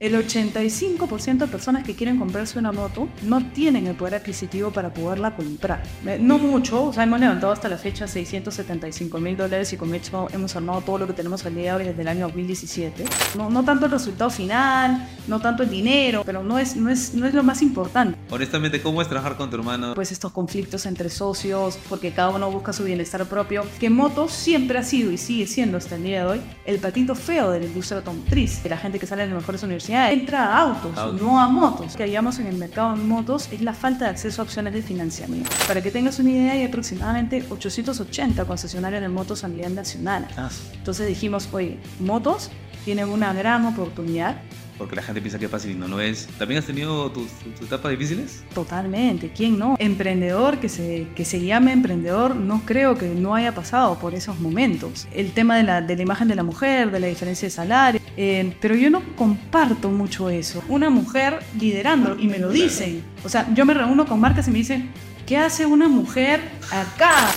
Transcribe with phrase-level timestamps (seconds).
[0.00, 4.94] El 85% de personas que quieren comprarse una moto no tienen el poder adquisitivo para
[4.94, 5.82] poderla comprar.
[6.06, 9.94] Eh, No mucho, o sea, hemos levantado hasta la fecha 675 mil dólares y con
[9.94, 13.04] esto hemos armado todo lo que tenemos al día de hoy desde el año 2017.
[13.36, 17.12] No, no tanto el resultado final, no tanto el dinero, pero no es, no es,
[17.12, 18.16] no es lo más importante.
[18.30, 19.94] Honestamente, ¿cómo es trabajar con tu hermano?
[19.94, 24.78] Pues estos conflictos entre socios, porque cada uno busca su bienestar propio, que motos siempre
[24.78, 27.66] ha sido y sigue siendo hasta el día de hoy el patito feo de la
[27.66, 31.20] industria automotriz, de la gente que sale de las mejores universidades entra a autos, Autos.
[31.20, 31.92] no a motos.
[31.92, 34.72] Lo que hallamos en el mercado de motos es la falta de acceso a opciones
[34.72, 35.50] de financiamiento.
[35.66, 40.26] Para que tengas una idea, hay aproximadamente 880 concesionarios de motos a nivel nacional.
[40.36, 42.50] Ah, Entonces dijimos, oye, motos
[42.84, 44.36] tienen una gran oportunidad
[44.80, 46.26] porque la gente piensa que es fácil y no lo es.
[46.38, 48.42] ¿También has tenido tus, tus etapas difíciles?
[48.54, 49.76] Totalmente, ¿quién no?
[49.78, 54.40] Emprendedor que se, que se llame emprendedor, no creo que no haya pasado por esos
[54.40, 55.06] momentos.
[55.12, 58.00] El tema de la, de la imagen de la mujer, de la diferencia de salario,
[58.16, 60.64] eh, pero yo no comparto mucho eso.
[60.70, 63.04] Una mujer liderando, y me lo dicen.
[63.22, 64.88] O sea, yo me reúno con marcas y me dicen,
[65.26, 66.40] ¿qué hace una mujer
[66.72, 67.28] acá?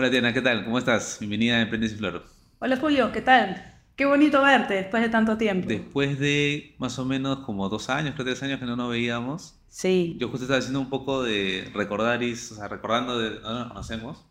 [0.00, 0.64] Hola Tiana, ¿qué tal?
[0.64, 1.18] ¿Cómo estás?
[1.20, 2.24] Bienvenida a Emprendes y Flor.
[2.58, 3.62] Hola Julio, ¿qué tal?
[3.96, 5.68] Qué bonito verte después de tanto tiempo.
[5.68, 9.60] Después de más o menos como dos años, creo tres años que no nos veíamos,
[9.68, 13.60] Sí, yo justo estaba haciendo un poco de recordar, y, o sea, recordando de dónde
[13.60, 14.24] nos conocemos.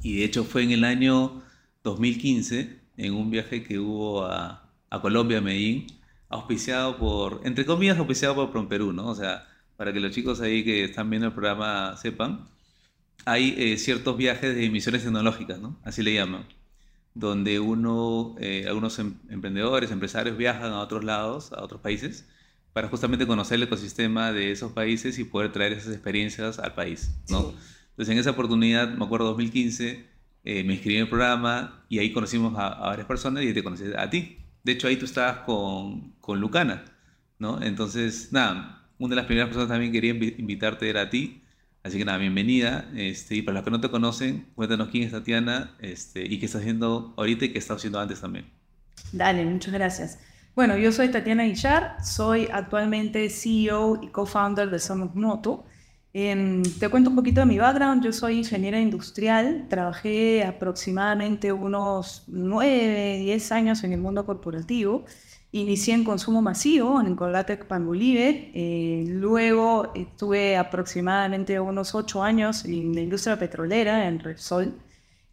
[0.00, 1.42] Y de hecho fue en el año
[1.84, 5.86] 2015, en un viaje que hubo a, a Colombia, a Medellín,
[6.30, 9.08] auspiciado por, entre comillas, auspiciado por Promperú, ¿no?
[9.08, 12.48] O sea, para que los chicos ahí que están viendo el programa sepan,
[13.24, 15.78] hay eh, ciertos viajes de misiones tecnológicas, ¿no?
[15.84, 16.46] Así le llaman,
[17.14, 22.28] donde uno, eh, algunos em- emprendedores, empresarios viajan a otros lados, a otros países,
[22.72, 27.20] para justamente conocer el ecosistema de esos países y poder traer esas experiencias al país,
[27.28, 27.54] ¿no?
[27.90, 30.08] Entonces, en esa oportunidad, me acuerdo 2015,
[30.44, 33.62] eh, me inscribí en el programa y ahí conocimos a, a varias personas y te
[33.62, 34.38] conocí a ti.
[34.64, 36.84] De hecho, ahí tú estabas con, con Lucana,
[37.38, 37.62] ¿no?
[37.62, 41.41] Entonces, nada, una de las primeras personas también quería invi- invitarte era a ti.
[41.82, 42.88] Así que nada, bienvenida.
[42.94, 46.46] Este, y para los que no te conocen, cuéntanos quién es Tatiana este, y qué
[46.46, 48.46] está haciendo ahorita y qué está haciendo antes también.
[49.12, 50.18] Dale, muchas gracias.
[50.54, 55.64] Bueno, yo soy Tatiana Guillar, soy actualmente CEO y co-founder de Somos Moto.
[56.14, 58.04] Em, te cuento un poquito de mi background.
[58.04, 65.04] Yo soy ingeniera industrial, trabajé aproximadamente unos 9, 10 años en el mundo corporativo.
[65.54, 72.94] Inicié en consumo masivo en Colgatec Panbolive, eh, luego estuve aproximadamente unos 8 años en
[72.94, 74.80] la industria petrolera, en Repsol.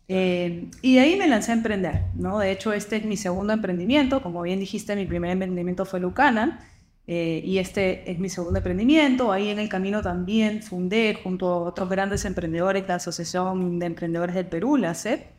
[0.09, 2.39] Eh, y de ahí me lancé a emprender, ¿no?
[2.39, 4.21] De hecho, este es mi segundo emprendimiento.
[4.21, 6.65] Como bien dijiste, mi primer emprendimiento fue Lucana.
[7.07, 9.31] eh, y este es mi segundo emprendimiento.
[9.31, 14.35] Ahí en el camino también fundé, junto a otros grandes emprendedores, la Asociación de Emprendedores
[14.35, 15.38] del Perú, la ACEP.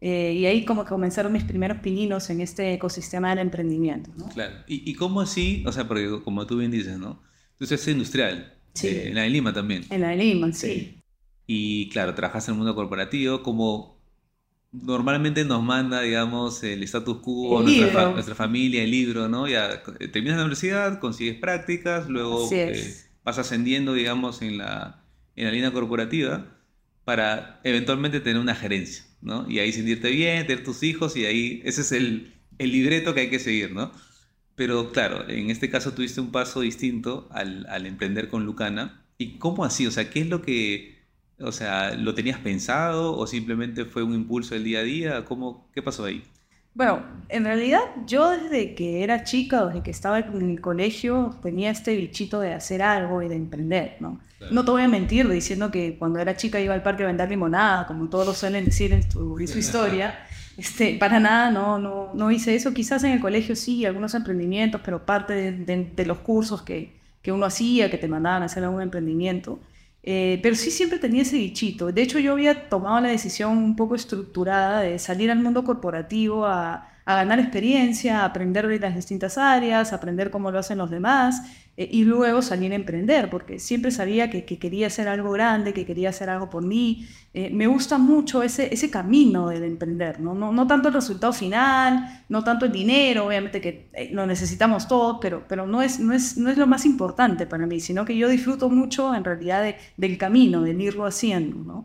[0.00, 4.28] Eh, y ahí como que comenzaron mis primeros pininos en este ecosistema del emprendimiento, ¿no?
[4.28, 4.56] Claro.
[4.66, 5.64] ¿Y, y cómo así?
[5.66, 7.22] O sea, porque como tú bien dices, ¿no?
[7.58, 8.88] Tú eres industrial, Sí.
[8.88, 9.84] eh, en la de Lima también.
[9.90, 11.02] En la de Lima, sí.
[11.46, 14.02] Y claro, trabajas en el mundo corporativo, como
[14.72, 19.48] normalmente nos manda, digamos, el status quo, El nuestra, nuestra familia, el libro, ¿no?
[19.48, 23.06] Ya eh, terminas la universidad, consigues prácticas, luego es.
[23.08, 25.04] eh, vas ascendiendo, digamos, en la,
[25.36, 26.58] en la línea corporativa
[27.04, 29.50] para eventualmente tener una gerencia, ¿no?
[29.50, 33.22] Y ahí sentirte bien, tener tus hijos y ahí ese es el, el libreto que
[33.22, 33.92] hay que seguir, ¿no?
[34.56, 39.06] Pero claro, en este caso tuviste un paso distinto al, al emprender con Lucana.
[39.18, 39.86] ¿Y cómo así?
[39.86, 40.98] O sea, ¿qué es lo que,
[41.38, 45.24] o sea, lo tenías pensado o simplemente fue un impulso del día a día?
[45.26, 46.24] ¿Cómo, qué pasó ahí?
[46.76, 51.70] Bueno, en realidad yo desde que era chica, desde que estaba en el colegio, tenía
[51.70, 54.20] este bichito de hacer algo y de emprender, ¿no?
[54.38, 54.54] Claro.
[54.54, 57.30] No te voy a mentir diciendo que cuando era chica iba al parque a vender
[57.30, 60.18] limonada, como todos lo suelen decir en su, en su historia.
[60.58, 62.72] Este, para nada, no, no, no hice eso.
[62.72, 66.98] Quizás en el colegio sí, algunos emprendimientos, pero parte de, de- de los cursos que,
[67.20, 69.60] que uno hacía, que te mandaban a hacer algún emprendimiento.
[70.08, 71.90] Eh, pero sí siempre tenía ese bichito.
[71.92, 76.46] De hecho, yo había tomado la decisión un poco estructurada de salir al mundo corporativo
[76.46, 80.78] a, a ganar experiencia, a aprender de las distintas áreas, a aprender cómo lo hacen
[80.78, 81.42] los demás
[81.76, 85.72] eh, y luego salir a emprender, porque siempre sabía que, que quería hacer algo grande,
[85.74, 87.06] que quería hacer algo por mí.
[87.34, 90.34] Eh, me gusta mucho ese, ese camino del emprender, ¿no?
[90.34, 94.88] No, no tanto el resultado final, no tanto el dinero, obviamente que eh, lo necesitamos
[94.88, 98.04] todos, pero, pero no, es, no, es, no es lo más importante para mí, sino
[98.04, 101.84] que yo disfruto mucho en realidad de- del camino, del irlo haciendo, ¿no?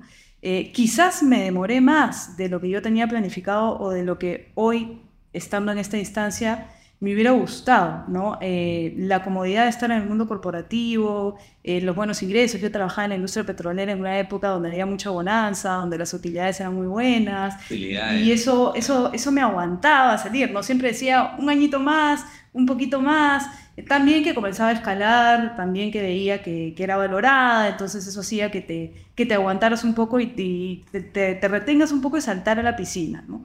[0.73, 4.99] Quizás me demoré más de lo que yo tenía planificado o de lo que hoy,
[5.33, 6.67] estando en esta instancia,
[7.01, 8.37] me hubiera gustado, ¿no?
[8.41, 12.61] Eh, la comodidad de estar en el mundo corporativo, eh, los buenos ingresos.
[12.61, 16.13] Yo trabajaba en la industria petrolera en una época donde había mucha bonanza, donde las
[16.13, 17.55] utilidades eran muy buenas.
[17.71, 20.61] Y eso, eso, eso me aguantaba salir, ¿no?
[20.61, 23.47] Siempre decía un añito más, un poquito más.
[23.87, 28.51] También que comenzaba a escalar, también que veía que, que era valorada, entonces eso hacía
[28.51, 32.59] que te, que te aguantaras un poco y, te, te, retengas un poco de saltar
[32.59, 33.43] a la piscina, ¿no?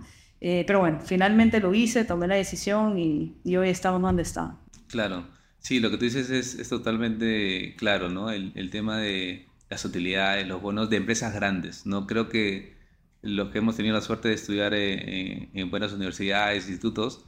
[0.49, 4.57] Eh, pero bueno, finalmente lo hice, tomé la decisión y, hoy estamos donde está.
[4.87, 5.27] Claro,
[5.59, 8.31] sí, lo que tú dices es, totalmente claro, ¿no?
[8.31, 12.07] El, tema de las utilidades, los bonos de empresas grandes, ¿no?
[12.07, 12.77] Creo que
[13.23, 17.25] los que hemos tenido la suerte de estudiar en, buenas universidades, institutos,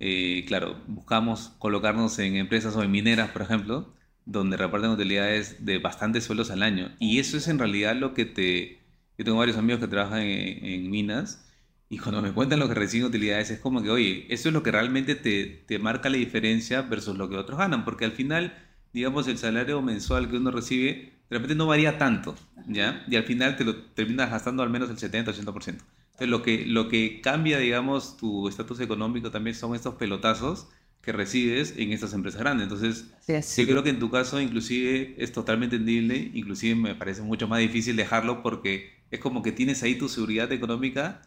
[0.00, 5.78] eh, claro, buscamos colocarnos en empresas o en mineras, por ejemplo, donde reparten utilidades de
[5.78, 6.90] bastantes sueldos al año.
[6.98, 8.80] Y eso es en realidad lo que te...
[9.16, 11.45] Yo tengo varios amigos que trabajan en minas
[11.88, 14.62] y cuando me cuentan lo que reciben utilidades, es como que, oye, eso es lo
[14.62, 18.54] que realmente te, te, marca la diferencia versus lo que otros ganan, porque al final,
[18.92, 22.34] digamos, el salario mensual que uno recibe, de repente no varía tanto,
[22.66, 23.04] ¿ya?
[23.08, 25.44] Y al final te lo terminas gastando al menos el 70, 80%.
[25.46, 30.68] Entonces, lo que, lo que cambia, digamos, tu estatus económico también son estos pelotazos
[31.02, 32.64] que recibes en estas empresas grandes.
[32.64, 37.22] Entonces, sí, yo creo que en tu caso, inclusive, es totalmente entendible, inclusive me parece
[37.22, 41.22] mucho más difícil dejarlo porque es como que tienes ahí tu seguridad económica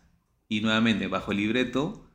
[0.49, 2.05] y nuevamente bajo el libreto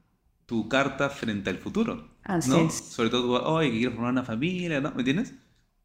[0.46, 2.08] tu carta frente al futuro.
[2.24, 2.66] Así ¿no?
[2.66, 2.74] es.
[2.74, 4.90] Sobre todo, oye, que quiero formar una familia, ¿no?
[4.90, 5.34] ¿Me entiendes?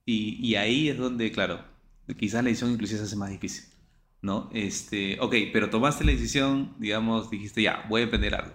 [0.05, 1.61] Y, y, ahí es donde, claro,
[2.17, 3.65] quizás la decisión inclusive se hace más difícil,
[4.21, 4.49] ¿no?
[4.53, 8.53] Este, ok, pero tomaste la decisión, digamos, dijiste, ya, voy a emprender algo.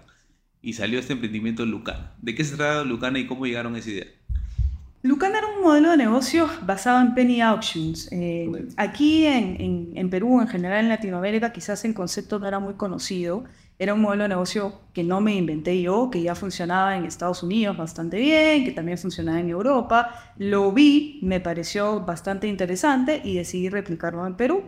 [0.60, 2.14] Y salió este emprendimiento Lucana.
[2.20, 4.06] ¿De qué se trata Lucana y cómo llegaron a esa idea?
[5.02, 8.08] Lucana era un modelo de negocio basado en penny auctions.
[8.10, 12.58] Eh, aquí en, en, en, Perú, en general en Latinoamérica, quizás el concepto no era
[12.58, 13.44] muy conocido.
[13.78, 17.42] Era un modelo de negocio que no me inventé yo, que ya funcionaba en Estados
[17.42, 20.32] Unidos bastante bien, que también funcionaba en Europa.
[20.38, 24.62] Lo vi, me pareció bastante interesante y decidí replicarlo en Perú.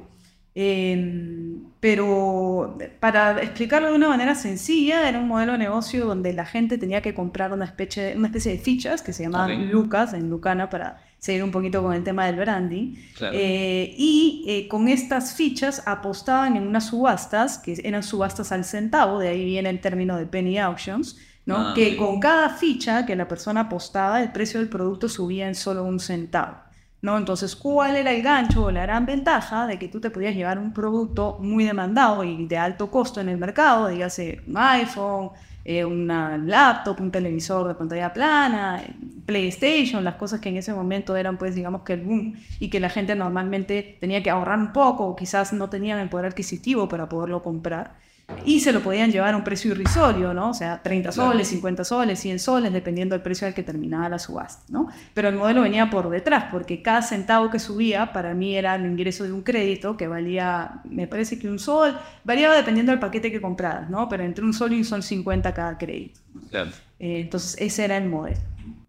[0.59, 6.47] Em, pero para explicarlo de una manera sencilla, era un modelo de negocio donde la
[6.47, 10.31] gente tenía que comprar una especie, una especie de fichas que se llamaban Lucas en
[10.31, 12.95] Lucana para seguir un poquito con el tema del branding.
[13.33, 19.19] Eh, y eh, con estas fichas apostaban en unas subastas, que eran subastas al centavo,
[19.19, 21.57] de ahí viene el término de penny auctions, ¿no?
[21.59, 25.55] Ah, que con cada ficha que la persona apostaba, el precio del producto subía en
[25.55, 26.59] solo un centavo.
[27.03, 27.19] ¿no?
[27.19, 30.59] Entonces, ¿cuál era el gancho o la gran ventaja de que tú te podías llevar
[30.59, 35.31] un producto muy demandado y de alto costo en el mercado, dígase un iPhone,
[35.69, 38.85] eh, una laptop, un televisor de pantalla plana,
[39.27, 42.79] PlayStation, las cosas que en ese momento eran, pues, digamos que el boom y que
[42.79, 46.89] la gente normalmente tenía que ahorrar un poco o quizás no tenían el poder adquisitivo
[46.89, 47.97] para poderlo comprar
[48.45, 50.51] y se lo podían llevar a un precio irrisorio, ¿no?
[50.51, 54.19] O sea, 30 soles, 50 soles, 100 soles, dependiendo del precio al que terminaba la
[54.19, 54.89] subasta, ¿no?
[55.15, 58.87] Pero el modelo venía por detrás, porque cada centavo que subía para mí era el
[58.87, 63.31] ingreso de un crédito que valía, me parece que un sol, variaba dependiendo del paquete
[63.31, 64.09] que compraras, ¿no?
[64.09, 66.21] Pero entre un sol y un sol 50 cada crédito.
[66.51, 66.71] Claro.
[66.99, 68.39] Eh, entonces, ese era el modelo.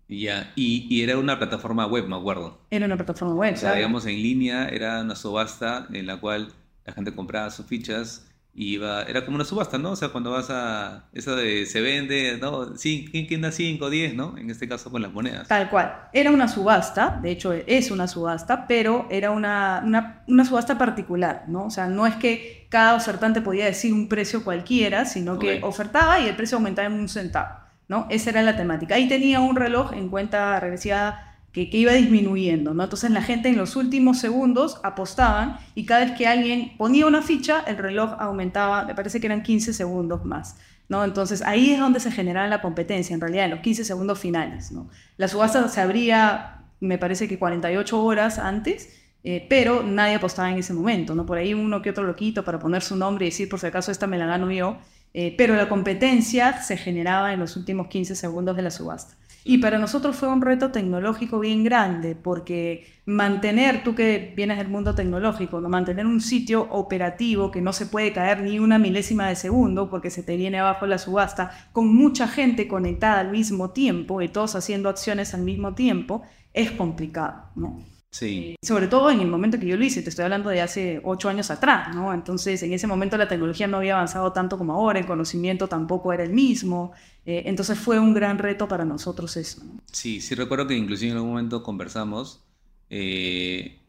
[0.10, 2.60] Ya, y, y, era una plataforma web, me acuerdo.
[2.72, 3.54] Era una plataforma web.
[3.54, 6.54] O sea, digamos, en línea era una subasta en la cual
[6.86, 8.27] la gente compraba sus fichas
[8.58, 9.92] iba, era como una subasta, ¿no?
[9.92, 12.76] O sea, cuando vas a, eso de se vende, ¿no?
[12.76, 14.36] Sí, ¿quién, da 5, 10, ¿no?
[14.36, 15.48] En este caso con las monedas.
[15.48, 16.10] Tal cual.
[16.12, 21.46] Era una subasta, de hecho es una subasta, pero era una, una, una subasta particular,
[21.48, 21.66] ¿no?
[21.66, 26.20] O sea, no es que cada ofertante podía decir un precio cualquiera, sino que ofertaba
[26.20, 28.08] y el precio aumentaba en un centavo, ¿no?
[28.10, 28.96] Esa era la temática.
[28.96, 32.84] Ahí tenía un reloj en cuenta regresiva que, iba disminuyendo, ¿no?
[32.84, 37.22] Entonces la gente en los últimos segundos apostaban y cada vez que alguien ponía una
[37.22, 40.58] ficha, el reloj aumentaba, me parece que eran 15 segundos más,
[40.90, 41.04] ¿no?
[41.04, 44.72] Entonces ahí es donde se generaba la competencia, en realidad, en los 15 segundos finales,
[44.72, 44.90] ¿no?
[45.18, 48.90] La subasta se abría, me parece que 48 horas antes,
[49.24, 51.26] eh, pero nadie apostaba en ese momento, ¿no?
[51.26, 53.92] Por ahí uno que otro loquito para poner su nombre y decir, por si acaso
[53.92, 54.78] esta me la gano yo,
[55.14, 59.16] eh, pero la competencia se generaba en los últimos 15 segundos de la subasta.
[59.50, 64.68] Y para nosotros fue un reto tecnológico bien grande, porque mantener, tú que vienes del
[64.68, 65.70] mundo tecnológico, ¿no?
[65.70, 70.10] mantener un sitio operativo que no se puede caer ni una milésima de segundo porque
[70.10, 74.56] se te viene abajo la subasta, con mucha gente conectada al mismo tiempo y todos
[74.58, 76.24] haciendo acciones al mismo tiempo,
[76.54, 77.46] es complicado.
[77.56, 77.80] ¿no?
[78.10, 78.56] Sí.
[78.62, 81.30] Sobre todo en el momento que yo lo hice, te estoy hablando de hace ocho
[81.30, 82.14] años atrás, ¿no?
[82.14, 86.12] Entonces, en ese momento la tecnología no había avanzado tanto como ahora, el conocimiento tampoco
[86.12, 86.94] era el mismo,
[87.28, 89.62] eh, entonces fue un gran reto para nosotros eso.
[89.92, 92.44] Sí, sí recuerdo que inclusive en algún momento conversamos
[92.90, 93.82] eh,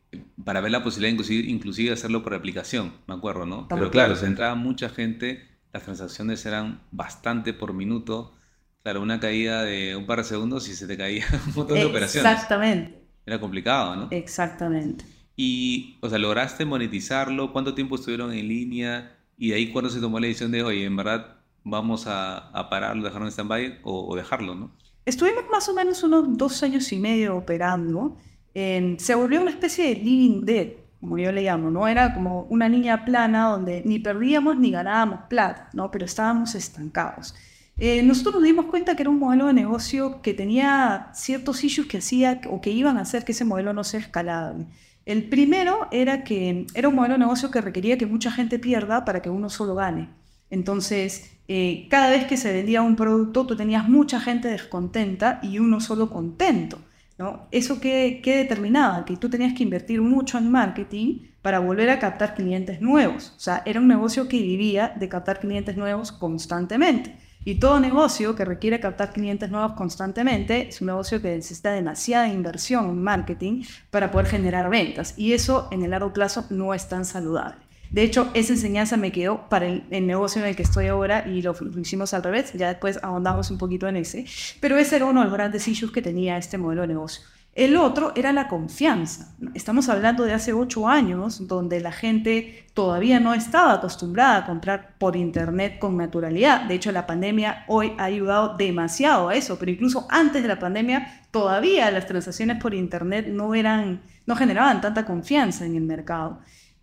[0.45, 3.69] para ver la posibilidad inclusive, inclusive hacerlo por aplicación, me acuerdo, ¿no?
[3.69, 8.35] Pero claro, se entraba mucha gente, las transacciones eran bastante por minuto,
[8.83, 11.85] Claro, una caída de un par de segundos y se te caía un montón de
[11.85, 12.33] operaciones.
[12.33, 12.99] Exactamente.
[13.27, 14.09] Era complicado, ¿no?
[14.11, 15.05] Exactamente.
[15.37, 19.19] Y, o sea, lograste monetizarlo, ¿cuánto tiempo estuvieron en línea?
[19.37, 22.69] Y de ahí cuando se tomó la decisión de, oye, en verdad vamos a, a
[22.71, 24.71] pararlo, dejarlo en stand-by o, o dejarlo, ¿no?
[25.05, 28.17] Estuvimos más o menos unos dos años y medio operando.
[28.55, 30.69] En- se volvió una especie de living dead,
[31.01, 31.87] como yo le llamo, ¿no?
[31.89, 35.91] Era como una línea plana donde ni perdíamos ni ganábamos plata, ¿no?
[35.91, 37.35] Pero estábamos estancados.
[37.79, 41.87] Eh, nosotros nos dimos cuenta que era un modelo de negocio que tenía ciertos issues
[41.87, 44.67] que hacía o que iban a hacer que ese modelo no sea escalable.
[45.07, 49.05] El primero era que era un modelo de negocio que requería que mucha gente pierda
[49.05, 50.11] para que uno solo gane.
[50.51, 55.59] Entonces, eh, cada vez que se vendía un producto, tú tenías mucha gente descontenta y
[55.59, 56.79] uno solo contento.
[57.17, 57.49] ¿no?
[57.51, 59.05] ¿Eso qué, qué determinaba?
[59.05, 63.33] Que tú tenías que invertir mucho en marketing para volver a captar clientes nuevos.
[63.37, 67.17] O sea, era un negocio que vivía de captar clientes nuevos constantemente.
[67.45, 72.29] Y todo negocio que requiere captar clientes nuevos constantemente es un negocio que necesita demasiada
[72.29, 75.15] inversión en marketing para poder generar ventas.
[75.17, 77.68] Y eso en el largo plazo no es tan saludable.
[77.91, 81.43] De hecho, esa enseñanza me quedó para el, negocio en el que estoy ahora y
[81.43, 82.53] lo, lo, hicimos al revés.
[82.55, 84.27] Ya después ahondamos un poquito en ese.
[84.61, 87.23] Pero ese era uno de los grandes issues que tenía este modelo de negocio.
[87.59, 89.35] El otro era la confianza.
[89.53, 94.95] Estamos hablando de hace ocho años, donde la gente todavía no estaba acostumbrada a comprar
[94.97, 96.67] por Internet con naturalidad.
[96.67, 100.61] De hecho, la pandemia hoy ha ayudado demasiado a eso, pero incluso antes de la
[100.61, 106.39] pandemia, todavía las transacciones por Internet no, eran, no generaban tanta confianza en el mercado.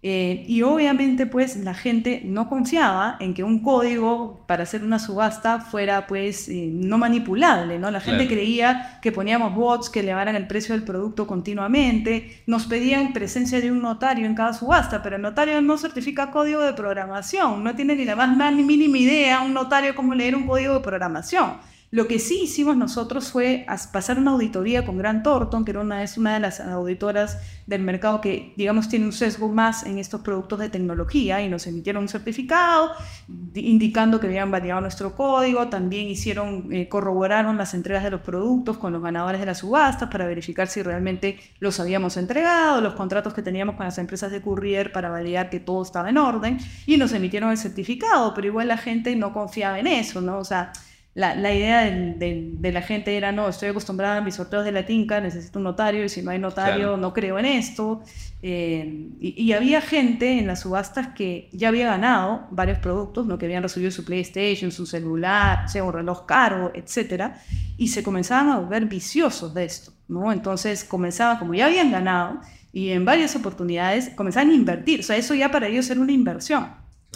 [0.07, 4.99] Eh, y obviamente pues la gente no confiaba en que un código para hacer una
[4.99, 7.89] subasta fuera pues eh, no manipulable, ¿no?
[7.89, 8.35] La gente claro.
[8.35, 13.71] creía que poníamos bots que elevaran el precio del producto continuamente, nos pedían presencia de
[13.71, 17.95] un notario en cada subasta, pero el notario no certifica código de programación, no tiene
[17.95, 21.53] ni la más ni mínima idea un notario cómo leer un código de programación.
[21.91, 26.03] Lo que sí hicimos nosotros fue pasar una auditoría con Grant Thornton, que era una,
[26.03, 27.37] es una de las auditoras
[27.67, 31.67] del mercado que, digamos, tiene un sesgo más en estos productos de tecnología y nos
[31.67, 32.91] emitieron un certificado
[33.53, 35.67] indicando que habían validado nuestro código.
[35.67, 40.09] También hicieron, eh, corroboraron las entregas de los productos con los ganadores de las subastas
[40.09, 44.41] para verificar si realmente los habíamos entregado, los contratos que teníamos con las empresas de
[44.41, 48.67] courier para validar que todo estaba en orden y nos emitieron el certificado, pero igual
[48.67, 50.39] la gente no confiaba en eso, ¿no?
[50.39, 50.71] O sea,
[51.15, 54.85] la, la idea de, la gente era, no, estoy acostumbrada a mis sorteos de la
[54.85, 56.97] tinca, necesito un notario, y si no hay notario, claro.
[56.97, 58.03] no creo en esto.
[58.41, 63.37] Eh, y, y, había gente en las subastas que ya había ganado varios productos, ¿no?
[63.37, 67.31] que habían recibido su PlayStation, su celular, o sea, un reloj caro, etc.
[67.77, 69.93] Y se comenzaban a volver viciosos de esto.
[70.09, 70.33] ¿no?
[70.33, 72.41] Entonces comenzaban, como ya habían ganado,
[72.73, 74.99] y en varias oportunidades comenzaban a invertir.
[74.99, 76.67] O sea, eso ya para ellos era una inversión.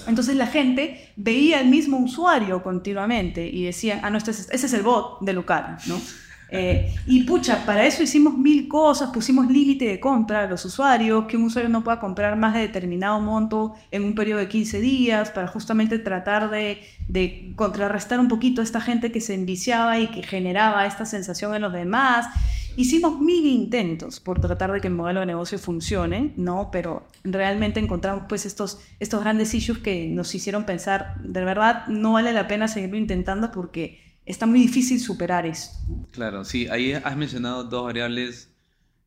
[0.08, 4.66] Entonces la gente veía el mismo usuario continuamente y decía, ah, no, este es, ese
[4.66, 6.00] es el bot de Lucara, ¿no?
[6.52, 11.26] Eh, y pucha, para eso hicimos mil cosas, pusimos límite de compra a los usuarios,
[11.26, 14.80] que un usuario no pueda comprar más de determinado monto en un periodo de 15
[14.80, 20.00] días, para justamente tratar de, de contrarrestar un poquito a esta gente que se enviciaba
[20.00, 22.26] y que generaba esta sensación en los demás.
[22.80, 26.70] Hicimos mil intentos por tratar de que el modelo de negocio funcione, ¿no?
[26.72, 32.14] Pero realmente encontramos pues estos, estos grandes issues que nos hicieron pensar, de verdad, no
[32.14, 35.72] vale la pena seguirlo intentando porque está muy difícil superar eso.
[36.12, 38.56] Claro, sí, ahí has mencionado dos variables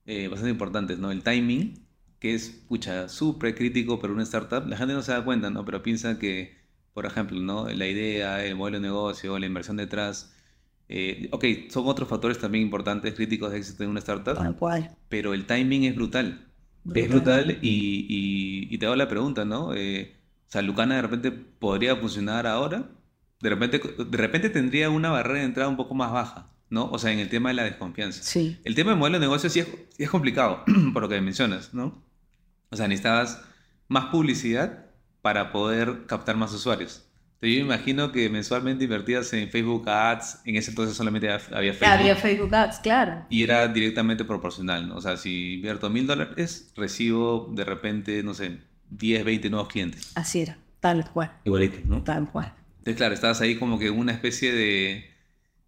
[0.05, 1.11] eh, bastante importantes, ¿no?
[1.11, 1.87] El timing,
[2.19, 4.67] que es, pucha, súper crítico para una startup.
[4.67, 5.64] La gente no se da cuenta, ¿no?
[5.64, 6.59] Pero piensa que,
[6.93, 7.67] por ejemplo, ¿no?
[7.69, 10.37] La idea, el modelo de negocio, la inversión detrás...
[10.94, 14.34] Eh, ok, son otros factores también importantes, críticos de éxito en una startup.
[14.34, 14.94] Tal cual.
[15.08, 16.49] Pero el timing es brutal.
[16.84, 17.02] brutal.
[17.02, 19.72] Es brutal y, y, y, te hago la pregunta, ¿no?
[19.75, 20.14] Eh,
[20.46, 22.90] o sea, Lucana de repente podría funcionar ahora.
[23.40, 26.90] De repente, de repente tendría una barrera de entrada un poco más baja, ¿no?
[26.90, 28.22] O sea, en el tema de la desconfianza.
[28.22, 28.58] Sí.
[28.62, 31.72] El tema del modelo de negocio sí es, sí es complicado, por lo que mencionas,
[31.72, 32.04] ¿no?
[32.68, 33.40] O sea, necesitabas
[33.88, 34.90] más publicidad
[35.22, 37.06] para poder captar más usuarios.
[37.42, 41.88] Yo me imagino que mensualmente invertías en Facebook Ads, en ese entonces solamente había Facebook.
[41.88, 43.26] Había Facebook Ads, claro.
[43.30, 44.96] Y era directamente proporcional, ¿no?
[44.96, 48.58] O sea, si invierto mil dólares, recibo de repente, no sé,
[48.90, 50.12] 10, 20 nuevos clientes.
[50.14, 51.32] Así era, tal cual.
[51.44, 52.04] Igualito, ¿no?
[52.04, 52.54] Tal cual.
[52.78, 55.11] Entonces, claro, estabas ahí como que una especie de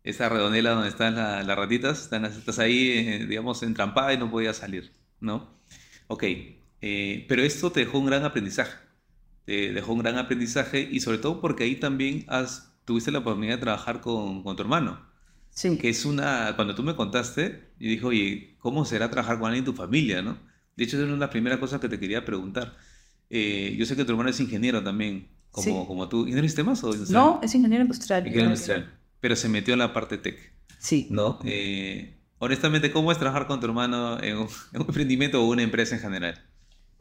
[0.05, 4.31] esa redondela donde están la, las ratitas, están, estás ahí, eh, digamos, entrampada y no
[4.31, 5.51] podías salir, ¿no?
[6.07, 6.23] Ok,
[6.83, 8.77] eh, pero esto te dejó un gran aprendizaje
[9.45, 13.55] te dejó un gran aprendizaje y sobre todo porque ahí también has, tuviste la oportunidad
[13.57, 15.01] de trabajar con, con tu hermano.
[15.51, 15.77] Sí.
[15.79, 19.65] Que es una, cuando tú me contaste, yo dije, oye, ¿cómo será trabajar con alguien
[19.65, 20.39] de tu familia, no?
[20.77, 22.77] De hecho, es una de las primeras cosas que te quería preguntar.
[23.31, 25.87] Eh, yo sé que tu hermano es ingeniero también, como, Sí.
[25.87, 26.19] como tú.
[26.21, 27.23] ¿Ingeniero de sistemas o industrial?
[27.23, 28.27] No, es ingeniero industrial.
[28.27, 28.99] Ingeniero industrial.
[29.21, 30.53] pero se metió en la parte tech.
[30.79, 31.07] Sí.
[31.11, 31.39] ¿No?
[31.45, 35.63] Eh, honestamente, ¿cómo es trabajar con tu hermano en un, en un emprendimiento o una
[35.63, 36.43] empresa en general?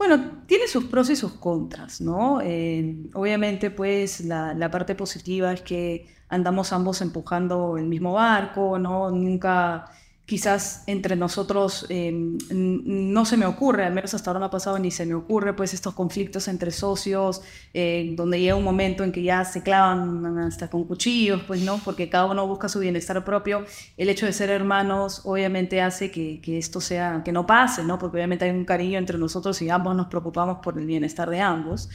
[0.06, 2.42] Bueno, tiene sus pros y sus contras, ¿no?
[2.42, 8.78] Eh, obviamente, pues la, la, parte positiva es que andamos ambos empujando el mismo barco,
[8.78, 9.10] ¿no?
[9.10, 9.86] Nunca
[10.26, 12.10] quizás entre nosotros eh,
[12.50, 15.52] no se me ocurre, al menos hasta ahora no ha pasado ni se me ocurre,
[15.52, 17.42] pues estos conflictos entre socios,
[17.74, 21.78] eh, donde llega un momento en que ya se clavan hasta con cuchillos, pues no,
[21.84, 23.66] porque cada uno busca su bienestar propio.
[23.98, 27.98] El hecho de ser hermanos obviamente hace que, esto sea, que no pase, ¿no?
[27.98, 31.40] Porque obviamente hay un cariño entre nosotros y ambos nos preocupamos por el bienestar de
[31.40, 31.90] ambos.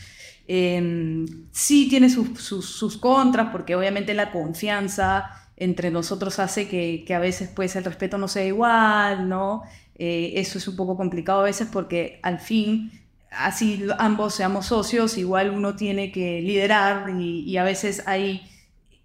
[0.48, 7.20] Eh, sí tiene sus, sus contras, porque obviamente la confianza entre nosotros hace que, a
[7.20, 9.63] veces pues el respeto no sea igual, ¿no?
[9.96, 12.92] Eh, eso es un poco complicado a veces porque al fin,
[13.32, 18.42] así ambos seamos socios, igual uno tiene que liderar y a veces hay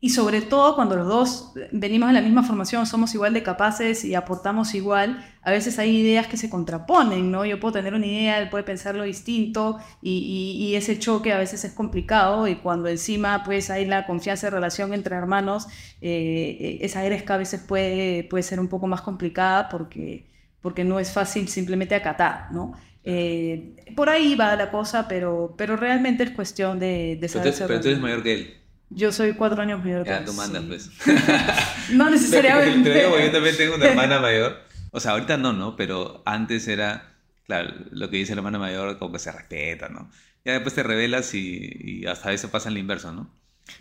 [0.04, 4.04] y sobre todo cuando los dos venimos de la misma formación, somos igual de capaces
[4.04, 7.46] y aportamos igual, a veces hay ideas que se contraponen, ¿no?
[7.46, 11.38] Yo puedo tener una idea, él puede pensarlo distinto y, y, y ese choque a
[11.38, 15.68] veces es complicado y cuando encima pues hay la confianza de relación entre hermanos,
[16.02, 20.26] eh, esa gresca a veces puede, puede ser un poco más complicada porque,
[20.60, 22.74] porque no es fácil simplemente acatar, ¿no?
[23.04, 27.54] Eh, por ahí va la cosa, pero, pero realmente es cuestión de, de saber...
[27.54, 28.63] Pero, pero tú eres mayor que él.
[28.94, 30.90] Yo soy cuatro años mayor que Ya, tú mandas, pues.
[31.92, 32.90] no necesariamente.
[32.90, 34.58] Te digo, yo también tengo una hermana mayor.
[34.90, 35.76] O sea, ahorita no, ¿no?
[35.76, 40.10] Pero antes era, claro, lo que dice la hermana mayor como que se respeta, ¿no?
[40.44, 41.70] Ya después te revelas y,
[42.02, 43.30] y hasta eso pasa en la inverso, ¿no?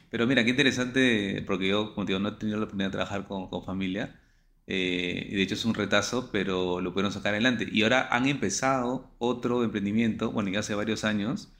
[0.10, 2.94] Pero mira, qué interesante, porque yo, como te digo, no he tenido la oportunidad de
[2.94, 4.20] trabajar con, con familia.
[4.68, 7.68] Eh, de hecho es un retazo, pero lo pudieron sacar adelante.
[7.72, 11.52] Y ahora han empezado otro emprendimiento, bueno, ya hace varios años,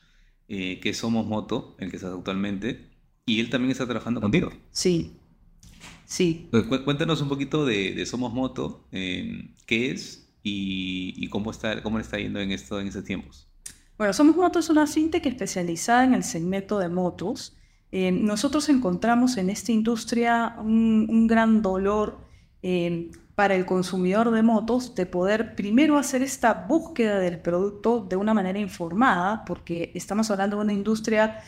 [0.48, 2.93] eh, que Somos Moto, el que estás actualmente
[3.26, 4.52] y él también está trabajando contigo.
[4.72, 5.14] Sí,
[6.06, 6.50] sí.
[6.84, 11.98] Cuéntanos un poquito de, de Somos Moto, eh, qué es y, y, cómo, está, cómo
[11.98, 13.48] le está yendo en, esto, en estos tiempos.
[13.98, 17.56] Bueno, Somos Moto es una fintech especializada en el segmento de motos.
[17.92, 22.18] Eh, nosotros encontramos en esta industria un, un gran dolor
[22.64, 28.16] eh, para el consumidor de motos de poder primero hacer esta búsqueda del producto de
[28.16, 31.40] una manera informada, porque estamos hablando de una industria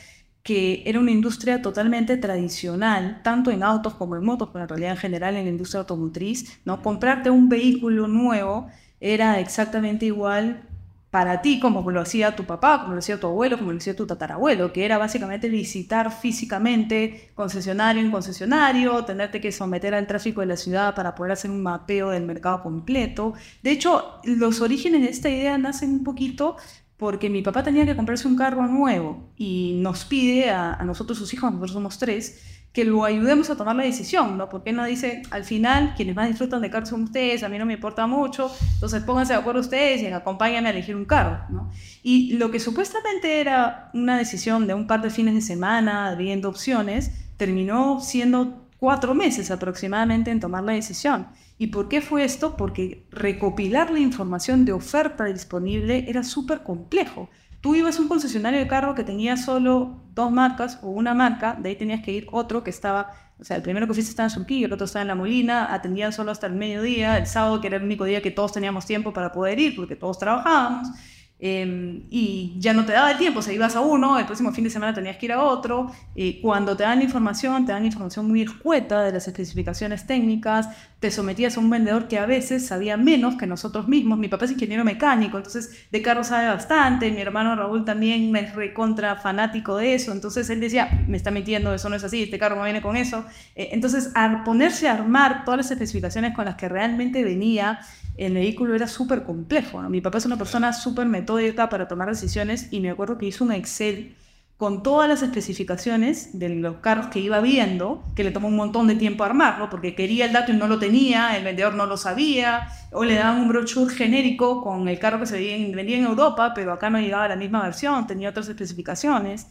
[0.46, 4.92] que era una industria totalmente tradicional, tanto en autos como en motos, pero en realidad
[4.92, 6.84] en general en la industria automotriz, ¿no?
[6.84, 8.68] Comprarte un vehículo nuevo
[9.00, 10.62] era exactamente igual
[11.10, 13.96] para ti como lo hacía tu papá, como lo hacía tu abuelo, como lo hacía
[13.96, 20.42] tu tatarabuelo, que era básicamente visitar físicamente concesionario en concesionario, tenerte que someter al tráfico
[20.42, 23.34] de la ciudad para poder hacer un mapeo del mercado completo.
[23.64, 26.58] De hecho, los orígenes de esta idea nacen un poquito
[26.98, 31.34] porque mi papá tenía que comprarse un carro nuevo y nos pide a, nosotros, sus
[31.34, 34.50] hijos, nosotros somos tres, que lo ayudemos a tomar la decisión, ¿no?
[34.50, 37.58] Porque él nos dice, al final, quienes más disfrutan de carros son ustedes, a mí
[37.58, 41.40] no me importa mucho, entonces pónganse de acuerdo ustedes y acompáñenme a elegir un carro,
[41.50, 41.72] ¿no?
[42.04, 46.50] Y lo que supuestamente era una decisión de un par de fines de semana, viendo
[46.50, 51.28] opciones, terminó siendo cuatro meses aproximadamente en tomar la decisión.
[51.58, 52.58] ¿Y por qué fue esto?
[52.58, 57.30] Porque recopilar la información de oferta disponible era súper complejo.
[57.62, 61.58] Tú ibas a un concesionario de carro que tenía solo dos marcas o una marca,
[61.60, 64.28] de ahí tenías que ir otro que estaba, o sea, el primero que fuiste estaba
[64.28, 67.62] en Surquillo, el otro estaba en La Molina, atendían solo hasta el mediodía, el sábado
[67.62, 70.90] que era el único día que todos teníamos tiempo para poder ir porque todos trabajábamos.
[71.38, 74.54] Eh, y ya no te daba el tiempo, o sea, ibas a uno, el próximo
[74.54, 75.92] fin de semana tenías que ir a otro.
[76.16, 80.70] y cuando te dan la información, te dan información muy escueta de las especificaciones técnicas,
[81.00, 84.18] te sometías a un vendedor que a veces sabía menos que nosotros mismos.
[84.18, 87.12] Mi papá es ingeniero mecánico, entonces de carro sabe bastante.
[87.12, 90.12] Mi hermano Raúl también es recontra fanático de eso.
[90.12, 92.96] Entonces él decía, me está mintiendo, eso no es así, este carro no viene con
[92.96, 93.26] eso.
[93.56, 97.82] Eh, entonces, al ponerse a armar todas las especificaciones con las que realmente venía,
[98.18, 99.82] el vehículo era súper complejo.
[99.84, 103.44] Mi papá es una persona súper metódica para tomar decisiones y me acuerdo que hizo
[103.44, 104.16] un Excel
[104.58, 108.88] con todas las especificaciones de los carros que iba viendo, que le tomó un montón
[108.88, 111.98] de tiempo armarlo, porque quería el dato y no lo tenía, el vendedor no lo
[111.98, 116.54] sabía, o le daban un brochure genérico con el carro que se vendía en Europa,
[116.56, 119.48] pero acá no llegaba la misma versión, tenía otras especificaciones.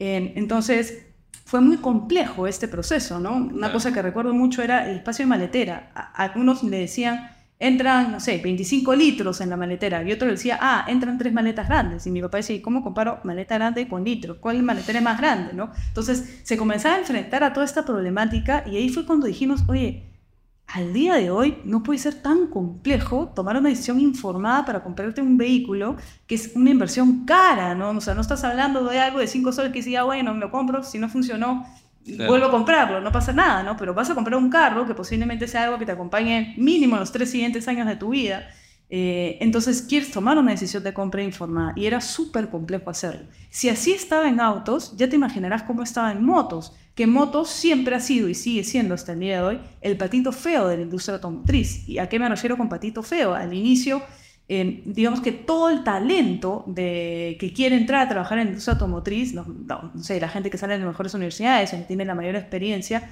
[0.00, 1.06] Entonces,
[1.44, 3.36] fue muy complejo este proceso, ¿no?
[3.36, 5.92] Una cosa que recuerdo mucho era el espacio de maletera.
[5.94, 10.02] A algunos le decían, entran, no sé, 25 litros en la maletera.
[10.02, 12.06] Y otro decía, ah, entran tres maletas grandes.
[12.06, 14.38] Y mi papá decía, ¿cómo comparo maleta grande con litros?
[14.38, 15.54] ¿Cuál maletera es más grande?
[15.54, 15.70] ¿no?
[15.88, 20.04] Entonces se comenzaba a enfrentar a toda esta problemática y ahí fue cuando dijimos, oye,
[20.68, 25.22] al día de hoy no puede ser tan complejo tomar una decisión informada para comprarte
[25.22, 27.90] un vehículo que es una inversión cara, ¿no?
[27.90, 30.50] O sea, no estás hablando de algo de 5 soles que decía, bueno, me lo
[30.50, 31.66] compro, si no funcionó,
[32.16, 33.76] vuelvo a comprarlo, no pasa nada, ¿no?
[33.76, 37.12] Pero vas a comprar un carro que posiblemente sea algo que te acompañe mínimo los
[37.12, 38.48] tres siguientes años de tu vida.
[38.90, 43.28] Eh, entonces quieres tomar una decisión de compra informada y era súper complejo hacerlo.
[43.50, 47.94] Si así estaba en autos, ya te imaginarás cómo estaba en motos, que motos siempre
[47.94, 50.82] ha sido y sigue siendo hasta el día de hoy el patito feo de la
[50.82, 51.88] industria automotriz.
[51.88, 53.34] ¿Y a qué me refiero con patito feo?
[53.34, 54.02] Al inicio,
[54.48, 59.34] digamos que todo el talento de, que quiere entrar a trabajar en la industria automotriz,
[59.34, 62.14] no, no, no sé, la gente que sale de las mejores universidades, que tiene la
[62.14, 63.10] mayor experiencia,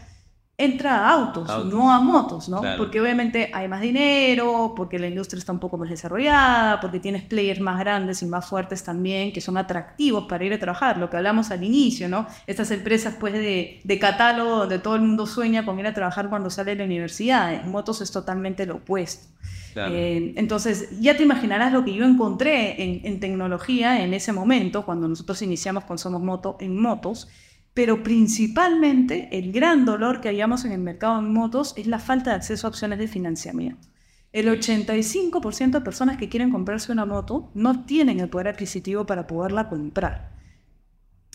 [0.58, 1.72] entra a autos, Autos.
[1.72, 2.60] no a motos, ¿no?
[2.60, 2.78] Claro.
[2.78, 7.24] Porque obviamente hay más dinero, porque la industria está un poco más desarrollada, porque tienes
[7.24, 11.10] players más grandes y más fuertes también, que son atractivos para ir a trabajar, lo
[11.10, 12.26] que hablamos al inicio, ¿no?
[12.46, 16.30] Estas empresas pues de, de catálogo donde todo el mundo sueña con ir a trabajar
[16.30, 19.26] cuando sale de la universidad, en motos es totalmente lo opuesto.
[19.74, 19.94] Claro.
[19.94, 24.86] Eh, entonces, ya te imaginarás lo que yo encontré en, en tecnología en ese momento,
[24.86, 27.28] cuando nosotros iniciamos con Somos Moto en motos,
[27.76, 32.30] pero principalmente el gran dolor que hayamos en el mercado en motos es la falta
[32.30, 33.86] de acceso a opciones de financiamiento.
[34.32, 39.26] El 85% de personas que quieren comprarse una moto no tienen el poder adquisitivo para
[39.26, 40.32] poderla comprar.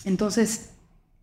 [0.03, 0.73] Entonces,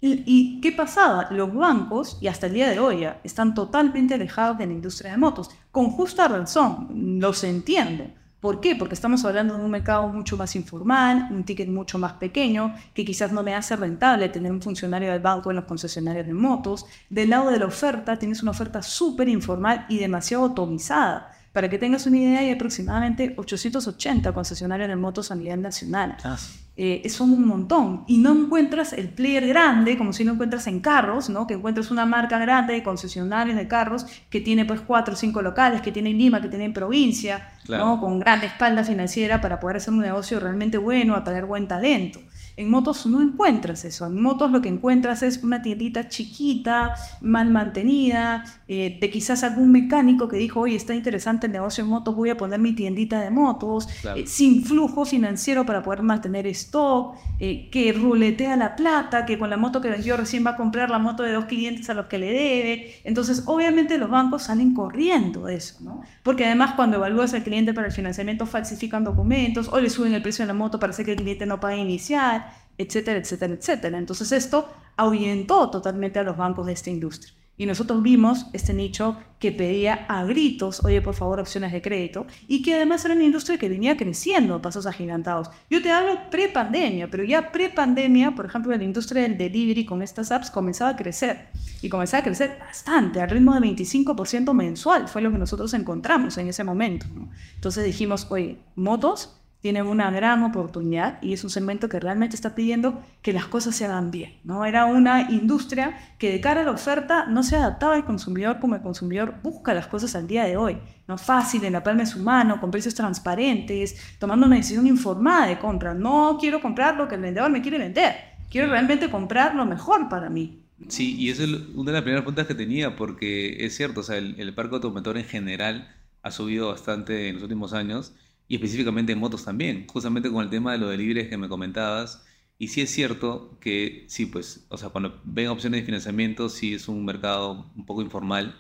[0.01, 1.27] ¿y, qué pasaba?
[1.33, 5.19] Los bancos, y hasta el día de hoy, están totalmente alejados de la industria de
[5.19, 8.05] motos, con justa razón, los entiendo.
[8.41, 8.77] ¿Por qué?
[8.77, 13.05] Porque estamos hablando de un mercado mucho más informal, un ticket mucho más pequeño, que
[13.05, 16.87] quizás no me hace rentable tener un funcionario del banco en los concesionarios de motos.
[17.11, 21.33] Del lado de la oferta, tienes una oferta súper informal y demasiado atomizada.
[21.53, 26.17] Para que tengas una idea, hay aproximadamente 880 concesionarios de motos a nivel nacional.
[26.25, 26.37] Ah.
[26.81, 28.05] Eh, son un montón.
[28.07, 31.45] Y no encuentras el player grande, como si lo encuentras en carros, ¿no?
[31.49, 35.43] Que encuentras una marca grande de concesionarios de carros que tiene pues cuatro o cinco
[35.43, 37.85] locales, que tiene en Lima, que tiene en provincia, Claro.
[37.85, 38.01] ¿no?
[38.01, 42.21] Con gran espalda financiera para poder hacer un negocio realmente bueno, atraer buen talento.
[42.59, 44.05] En motos no encuentras eso.
[44.07, 49.71] En motos lo que encuentras es una tiendita chiquita, mal mantenida, eh, de quizás algún
[49.71, 53.21] mecánico que dijo, oye, está interesante el negocio en motos, voy a poner mi tiendita
[53.21, 54.19] de motos, Claro.
[54.19, 59.51] eh, sin flujo financiero para poder mantener stock, eh, que ruletea la plata, que con
[59.51, 62.07] la moto que vendió recién va a comprar la moto de dos clientes a los
[62.07, 62.95] que le debe.
[63.05, 66.03] Entonces, obviamente los bancos salen corriendo de eso, ¿no?
[66.25, 70.23] Porque además cuando evalúas al cliente para el financiamiento falsifican documentos o le suben el
[70.23, 72.47] precio de la moto para hacer que el cliente no pague inicial,
[72.79, 73.99] etcétera, etcétera, etcétera.
[73.99, 77.35] Entonces esto ahuyentó totalmente a los bancos de esta industria.
[77.61, 82.25] Y nosotros vimos este nicho que pedía a gritos, oye, por favor, opciones de crédito,
[82.47, 85.51] y que además era una industria que venía creciendo a pasos agigantados.
[85.69, 90.31] Yo te hablo pre-pandemia, pero ya pre-pandemia, por ejemplo, la industria del delivery con estas
[90.31, 91.49] apps comenzaba a crecer.
[91.83, 96.39] Y comenzaba a crecer bastante, al ritmo de 25% mensual, fue lo que nosotros encontramos
[96.39, 97.07] en ese momento.
[97.13, 97.29] ¿no?
[97.57, 102.55] Entonces dijimos, oye, motos tienen una gran oportunidad y es un segmento que realmente está
[102.55, 104.39] pidiendo que las cosas se hagan bien.
[104.45, 104.65] ¿no?
[104.65, 108.77] Era una industria que de cara a la oferta no se adaptaba al consumidor como
[108.77, 110.79] el consumidor busca las cosas al día de hoy.
[111.09, 115.47] No fácil, en la palma de su mano, con precios transparentes, tomando una decisión informada
[115.47, 115.95] de compra.
[115.95, 118.15] No quiero comprar lo que el vendedor me quiere vender.
[118.51, 120.63] Quiero realmente comprar lo mejor para mí.
[120.87, 124.03] Sí, y esa es una de las primeras preguntas que tenía, porque es cierto, o
[124.05, 125.89] sea, el, el parque automotor en general
[126.23, 128.15] ha subido bastante en los últimos años,
[128.49, 132.25] y específicamente en motos también, justamente con el tema de los deliveries que me comentabas.
[132.59, 136.75] Y sí es cierto que, sí, pues, o sea, cuando ven opciones de financiamiento, sí
[136.75, 138.57] es un mercado un poco informal.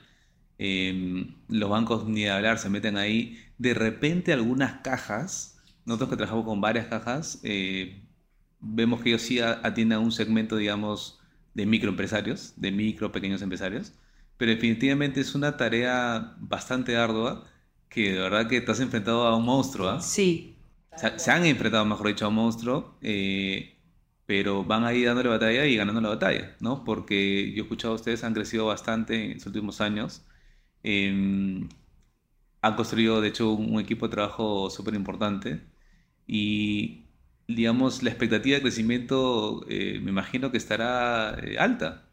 [0.58, 3.38] Eh, los bancos ni de hablar se meten ahí.
[3.58, 8.02] De repente algunas cajas, nosotros que trabajamos con varias cajas, eh,
[8.60, 11.20] vemos que ellos sí atienden a un segmento, digamos,
[11.54, 13.92] de microempresarios, de micro, pequeños empresarios,
[14.36, 17.46] pero definitivamente es una tarea bastante ardua
[17.88, 20.14] que de verdad que te has enfrentado a un monstruo, ¿ah?
[20.14, 20.56] Sí,
[20.94, 23.78] Se, se han enfrentado, mejor dicho, a un monstruo, eh,
[24.26, 26.84] pero van ahí dándole batalla y ganando la batalla, ¿no?
[26.84, 30.26] Porque yo he escuchado a ustedes han crecido bastante en los últimos años.
[30.84, 31.68] eh,
[32.62, 35.62] han construido, de hecho, un, un equipo de trabajo súper importante
[36.26, 37.06] y,
[37.48, 42.07] digamos, la expectativa de crecimiento eh, me imagino que estará eh, alta.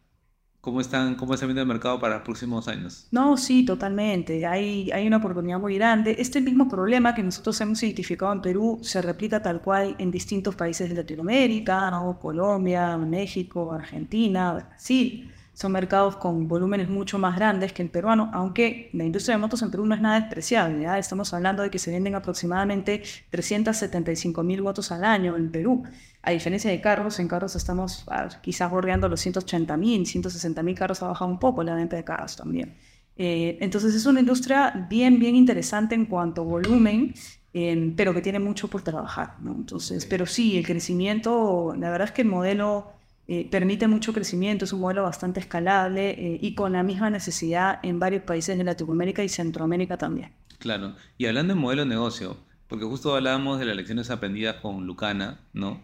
[0.65, 3.07] ¿Cómo están, cómo están viendo el mercado para los próximos años?
[3.11, 4.47] No, sí, totalmente.
[4.47, 6.15] Hay, hay una oportunidad muy grande.
[6.17, 10.55] Este mismo problema que nosotros hemos identificado en Perú se replica tal cual en distintos
[10.55, 12.17] países de Latinoamérica, ¿no?
[12.17, 15.31] Colombia, México, Argentina, Brasil.
[15.53, 19.61] Son mercados con volúmenes mucho más grandes que el peruano, aunque la industria de motos
[19.61, 20.85] en Perú no es nada despreciable.
[20.97, 25.83] Estamos hablando de que se venden aproximadamente 375 mil motos al año en Perú.
[26.25, 30.75] A diferencia de carros, en carros estamos ah, quizás bordeando los 180 mil, 160 mil
[30.75, 32.75] carros ha bajado un poco la venta de carros también.
[33.15, 37.13] Eh, entonces es una industria bien, bien interesante en cuanto a volumen,
[37.53, 39.35] eh, pero que tiene mucho por trabajar.
[39.39, 39.53] ¿no?
[39.53, 42.95] Entonces, pero sí, el crecimiento, la verdad es que el modelo
[43.27, 47.79] eh, permite mucho crecimiento, es un modelo bastante escalable eh, y con la misma necesidad
[47.81, 50.31] en varios países de Latinoamérica y Centroamérica también.
[50.59, 54.85] Claro, y hablando de modelo de negocio, porque justo hablábamos de las lecciones aprendidas con
[54.85, 55.81] Lucana, ¿no?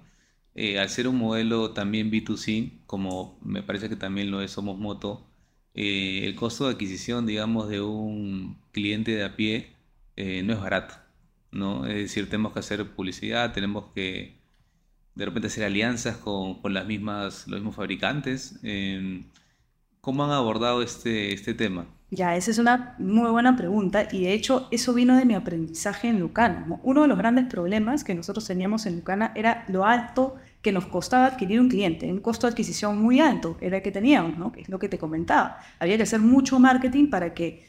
[0.55, 4.77] Eh, al ser un modelo también B2C, como me parece que también lo es Somos
[4.77, 5.25] Moto,
[5.73, 9.73] el costo de adquisición, digamos, de un cliente de a pie
[10.17, 10.95] no es barato,
[11.51, 11.85] ¿no?
[11.87, 14.41] Es decir, tenemos que hacer publicidad, tenemos que
[15.15, 18.59] de repente hacer alianzas con, con las mismas, los mismos fabricantes.
[18.63, 19.25] Em,
[20.01, 21.85] ¿Cómo han abordado este, este tema?
[22.13, 26.09] Ya, esa es una muy buena pregunta y de hecho eso vino de mi aprendizaje
[26.09, 26.65] en Lucana.
[26.83, 30.87] Uno de los grandes problemas que nosotros teníamos en Lucana era lo alto que nos
[30.87, 34.51] costaba adquirir un cliente, un costo de adquisición muy alto era el que teníamos, ¿no?
[34.51, 35.59] que es lo que te comentaba.
[35.79, 37.65] Había que hacer mucho marketing para que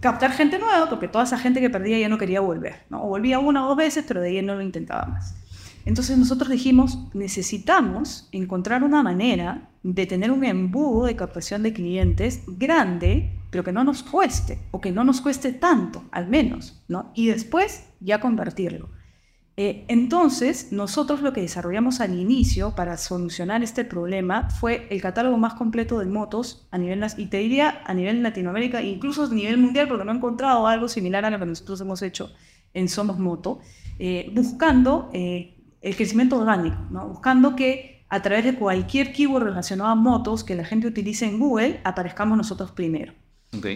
[0.00, 3.04] captar gente nueva, porque toda esa gente que perdía ya no quería volver, ¿no?
[3.04, 5.34] o volvía una o dos veces, pero de ahí no lo intentaba más.
[5.84, 12.42] Entonces nosotros dijimos, necesitamos encontrar una manera de tener un embudo de captación de clientes
[12.46, 17.12] grande, pero que no nos cueste, o que no nos cueste tanto, al menos, ¿no?
[17.14, 18.88] Y después ya convertirlo.
[19.56, 25.36] Eh, entonces, nosotros lo que desarrollamos al inicio para solucionar este problema fue el catálogo
[25.36, 29.58] más completo de motos a nivel, y te diría a nivel Latinoamérica, incluso a nivel
[29.58, 32.32] mundial, porque no he encontrado algo similar a lo que nosotros hemos hecho
[32.72, 33.60] en Somos Moto,
[34.00, 35.53] eh, buscando eh,
[35.84, 37.08] el crecimiento orgánico, ¿no?
[37.08, 41.38] buscando que a través de cualquier keyword relacionado a motos que la gente utilice en
[41.38, 43.12] Google, aparezcamos nosotros primero.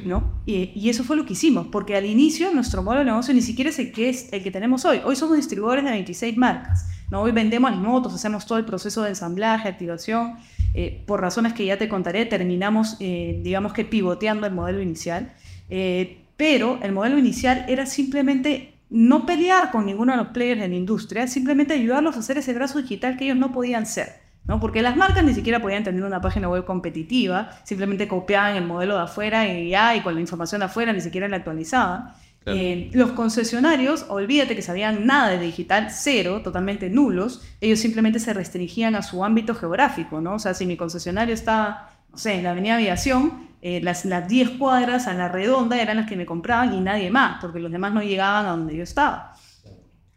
[0.05, 0.43] ¿no?
[0.45, 3.71] Y, eso fue lo que hicimos, porque al inicio nuestro modelo de negocio ni siquiera
[3.71, 5.01] es el que, es el que tenemos hoy.
[5.05, 6.89] Hoy somos distribuidores de 26 marcas.
[7.11, 7.23] ¿no?
[7.23, 10.37] Hoy vendemos las motos, hacemos todo el proceso de ensamblaje, activación.
[10.75, 15.33] Eh, por razones que ya te contaré, terminamos, eh, digamos que pivoteando el modelo inicial.
[15.71, 20.69] Eh, pero el modelo inicial era simplemente no pelear con ninguno de los players de
[20.69, 24.29] la industria, simplemente ayudarlos a hacer ese brazo digital que ellos no podían ser.
[24.47, 24.61] ¿no?
[24.61, 28.97] Porque las marcas ni siquiera podían tener una página web competitiva, simplemente copiaban el modelo
[28.97, 32.15] de afuera y ya, y con la información de afuera ni siquiera la actualizaban.
[32.47, 38.33] Eh, los concesionarios, olvídate que sabían nada de digital, cero, totalmente nulos, ellos simplemente se
[38.33, 40.37] restringían a su ámbito geográfico, ¿no?
[40.37, 44.51] O sea, si mi concesionario está, no sé, en la avenida Aviación, eh, las 10
[44.51, 47.93] cuadras a la redonda eran las que me compraban y nadie más, porque los demás
[47.93, 49.35] no llegaban a donde yo estaba.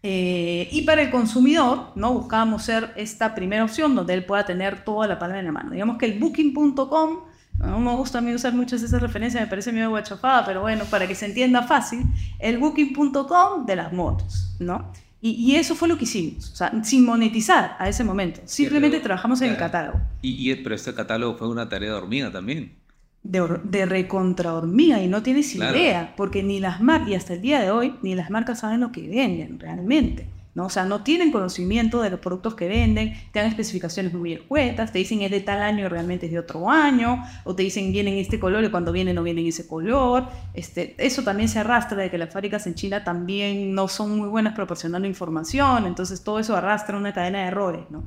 [0.03, 2.13] Eh, y para el consumidor, ¿no?
[2.13, 5.71] buscábamos ser esta primera opción donde él pueda tener toda la palabra en la mano.
[5.71, 7.19] Digamos que el booking.com,
[7.59, 10.85] no me gusta a mí usar muchas esa referencia, me parece medio guachafada, pero bueno,
[10.85, 12.03] para que se entienda fácil,
[12.39, 14.91] el booking.com de las motos, ¿no?
[15.23, 19.39] Y, eso fue lo que hicimos, o sea, sin monetizar a ese momento, simplemente trabajamos
[19.41, 20.01] en el catálogo.
[20.23, 22.80] Y, y, pero este catálogo fue una tarea dormida también
[23.23, 27.41] de, de recontra hormiga y no tienes idea, porque ni las marcas, y hasta el
[27.41, 30.27] día de hoy, ni las marcas saben lo que venden realmente.
[30.53, 30.65] ¿no?
[30.65, 34.91] O sea, no tienen conocimiento de los productos que venden, te dan especificaciones muy escuetas,
[34.91, 37.91] te dicen es de tal año y realmente es de otro año, o te dicen
[37.91, 40.27] vienen este color y cuando vienen no vienen ese color.
[40.53, 44.27] Este, eso también se arrastra de que las fábricas en China también no son muy
[44.27, 48.03] buenas proporcionando información, entonces todo eso arrastra una cadena de errores, ¿no?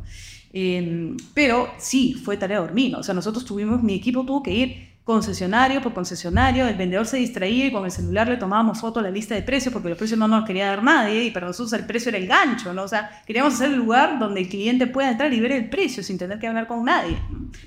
[0.53, 4.53] Em, pero sí, fue tarea de hormiga, o sea, nosotros tuvimos, mi equipo tuvo que
[4.53, 9.01] ir concesionario por concesionario, el vendedor se distraía y con el celular le tomábamos foto
[9.01, 11.47] a la lista de precios porque los precios no nos quería dar nadie y para
[11.47, 12.85] nosotros el precio era el gancho, ¿no?
[12.85, 16.03] O sea, queríamos hacer el lugar donde el cliente pueda entrar y ver el precio
[16.03, 17.19] sin tener que hablar con nadie,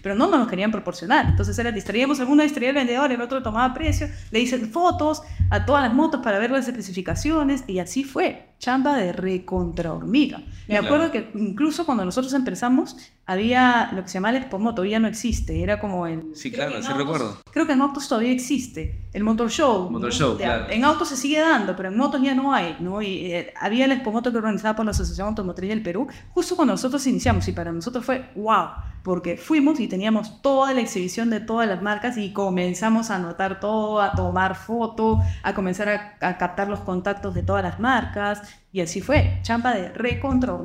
[0.02, 1.28] pero no nos querían proporcionar.
[1.28, 5.22] Entonces era distraíamos, alguno distraía al vendedor, el otro tomaba precios, le hice fotos
[5.52, 10.42] a todas las motos para ver las especificaciones y así fue chamba de recontra hormiga.
[10.68, 15.00] Me acuerdo que incluso cuando nosotros empezamos, había lo que se llama el Expomoto, ya
[15.00, 16.32] no existe, era como el...
[16.34, 17.38] Sí, claro, sí recuerdo.
[17.52, 19.90] Creo que en autos todavía existe, el Motor Show.
[19.90, 20.70] Motor Show, claro.
[20.70, 23.02] En autos se sigue dando, pero en motos ya no hay, ¿no?
[23.02, 26.74] Y eh, había el Expomoto que organizaba por la Asociación Automotriz del Perú, justo cuando
[26.74, 28.68] nosotros iniciamos, y para nosotros fue wow,
[29.08, 33.62] porque fuimos y teníamos toda la exhibición de todas las marcas y comenzamos a anotar
[33.62, 38.42] todo, a tomar fotos, a comenzar a, captar los contactos de todas las marcas.
[38.74, 40.58] Y así fue, champa de recontra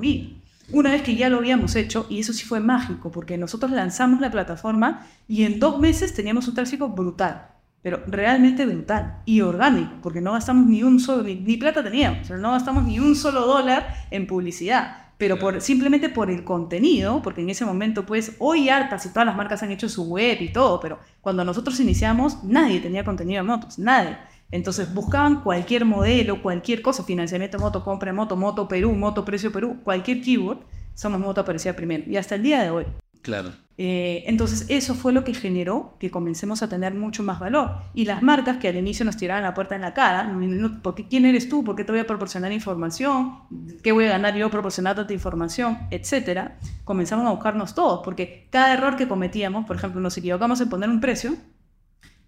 [0.72, 4.20] Una vez que ya lo habíamos hecho, y eso sí fue mágico, porque nosotros lanzamos
[4.20, 7.46] la plataforma y en dos meses teníamos un tráfico brutal,
[7.80, 12.28] pero realmente brutal y orgánico, porque no gastamos ni un solo, ni, ni plata teníamos,
[12.28, 17.42] no gastamos ni un solo dólar en publicidad pero por, simplemente por el contenido, porque
[17.42, 20.48] en ese momento, pues, hoy ya casi todas las marcas han hecho su web y
[20.48, 24.18] todo, pero cuando nosotros iniciamos, nadie tenía contenido de motos, nadie.
[24.50, 29.52] Entonces buscaban cualquier modelo, cualquier cosa, financiamiento moto, compra de moto, moto Perú, moto precio
[29.52, 30.58] Perú, cualquier keyword,
[30.96, 32.02] Somos Moto aparecía primero.
[32.08, 32.86] Y hasta el día de hoy.
[33.22, 33.52] Claro.
[33.78, 37.70] Eh, entonces eso fue lo que generó que comencemos a tener mucho más valor.
[37.94, 40.34] Y las marcas que al inicio nos tiraban la puerta en la cara,
[40.82, 41.64] porque ¿quién eres tú?
[41.64, 43.38] ¿Por qué te voy a proporcionar información?
[43.82, 45.78] ¿Qué voy a ganar yo proporcionándote información?
[45.90, 46.58] Etcétera.
[46.84, 50.90] Comenzamos a buscarnos todos, porque cada error que cometíamos, por ejemplo, nos equivocamos en poner
[50.90, 51.36] un precio,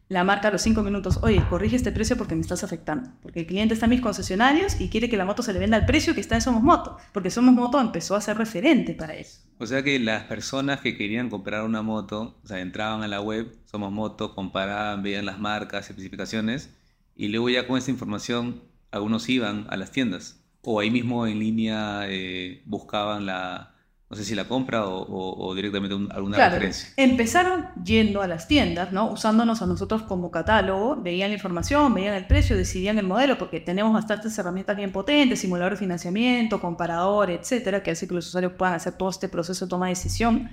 [0.08, 3.10] la marca a los cinco minutos, oye, corrige este precio porque me estás afectando.
[3.22, 5.78] Porque el cliente está en mis concesionarios y quiere que la moto se le venda
[5.78, 6.98] al precio que está en Somos Moto.
[7.12, 9.40] Porque Somos Moto empezó a ser referente para eso.
[9.58, 13.20] O sea que las personas que querían comprar una moto, o sea, entraban a la
[13.20, 16.74] web, Somos Moto, comparaban, veían las marcas, especificaciones,
[17.16, 20.40] y luego ya con esta información algunos iban a las tiendas.
[20.62, 23.73] O ahí mismo en línea eh, buscaban la,
[24.10, 26.90] no sé si la compra o, directamente alguna claro, referencia.
[26.96, 29.10] Empezaron yendo a las tiendas, ¿no?
[29.10, 33.60] usándonos a nosotros como catálogo, veían la información, veían el precio, decidían el modelo, porque
[33.60, 38.52] tenemos bastantes herramientas bien potentes, simulador de financiamiento, comparador, etcétera, que hace que los usuarios
[38.52, 40.50] puedan hacer todo este proceso de toma de decisión.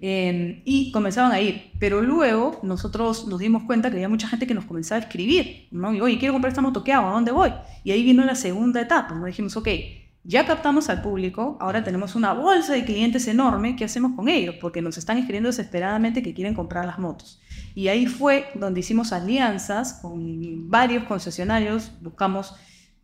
[0.00, 1.72] Em, y comenzaban a ir.
[1.80, 5.66] Pero luego nosotros nos dimos cuenta que había mucha gente que nos comenzaba a escribir,
[5.72, 5.92] ¿no?
[5.92, 7.08] Y, oye, quiero comprar esta moto, ¿qué hago?
[7.08, 7.52] ¿A dónde voy?
[7.84, 9.26] Y ahí vino la segunda etapa, ¿no?
[9.26, 9.68] Dijimos, ok,
[10.24, 14.54] ya captamos al público, ahora tenemos una bolsa de clientes enorme, ¿qué hacemos con ellos?
[14.60, 17.40] Porque nos están escribiendo desesperadamente que quieren comprar las motos.
[17.74, 22.54] Y ahí fue donde hicimos alianzas con varios concesionarios, buscamos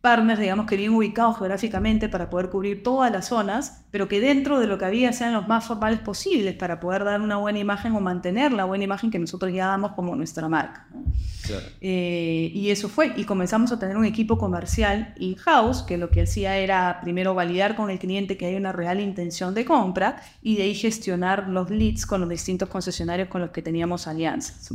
[0.01, 4.59] partners, digamos que bien ubicados geográficamente para poder cubrir todas las zonas, pero que dentro
[4.59, 7.93] de lo que había sean los más formales posibles para poder dar una buena imagen
[7.95, 10.87] o mantener la buena imagen que nosotros ya damos como nuestra marca.
[11.81, 16.21] Eh, y eso fue, y comenzamos a tener un equipo comercial in-house, que lo que
[16.21, 20.55] hacía era primero validar con el cliente que hay una real intención de compra y
[20.55, 24.71] de ahí gestionar los leads con los distintos concesionarios con los que teníamos alianzas.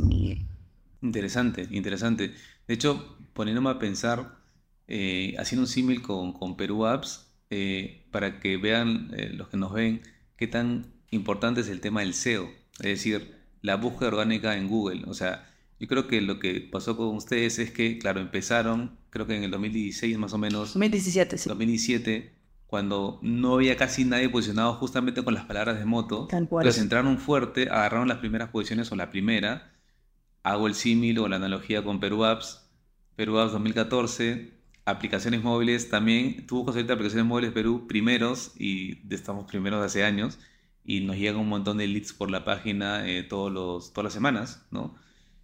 [1.01, 2.33] Interesante, interesante.
[2.67, 4.44] De hecho, poniéndome a pensar,
[4.87, 9.57] eh, haciendo un símil con, con, Perú Apps, eh, para que vean eh, los que
[9.57, 10.01] nos ven
[10.37, 15.03] qué tan importante es el tema del SEO, es decir, la búsqueda orgánica en Google.
[15.07, 19.27] O sea, yo creo que lo que pasó con ustedes es que, claro, empezaron, creo
[19.27, 20.69] que en el 2016 más o menos.
[20.73, 21.49] 2017, sí.
[21.49, 22.33] 2017,
[22.67, 26.27] cuando no había casi nadie posicionado justamente con las palabras de moto.
[26.31, 29.71] Entonces entraron fuerte, agarraron las primeras posiciones o la primera.
[30.43, 32.69] Hago el símil o la analogía con Perú Apps.
[33.15, 34.54] Perú Apps 2014,
[34.85, 40.03] aplicaciones móviles también, tuvo que de aplicaciones móviles Perú primeros y estamos primeros de hace
[40.03, 40.39] años
[40.83, 44.13] y nos llegan un montón de leads por la página eh, todos los, todas las
[44.13, 44.95] semanas, ¿no?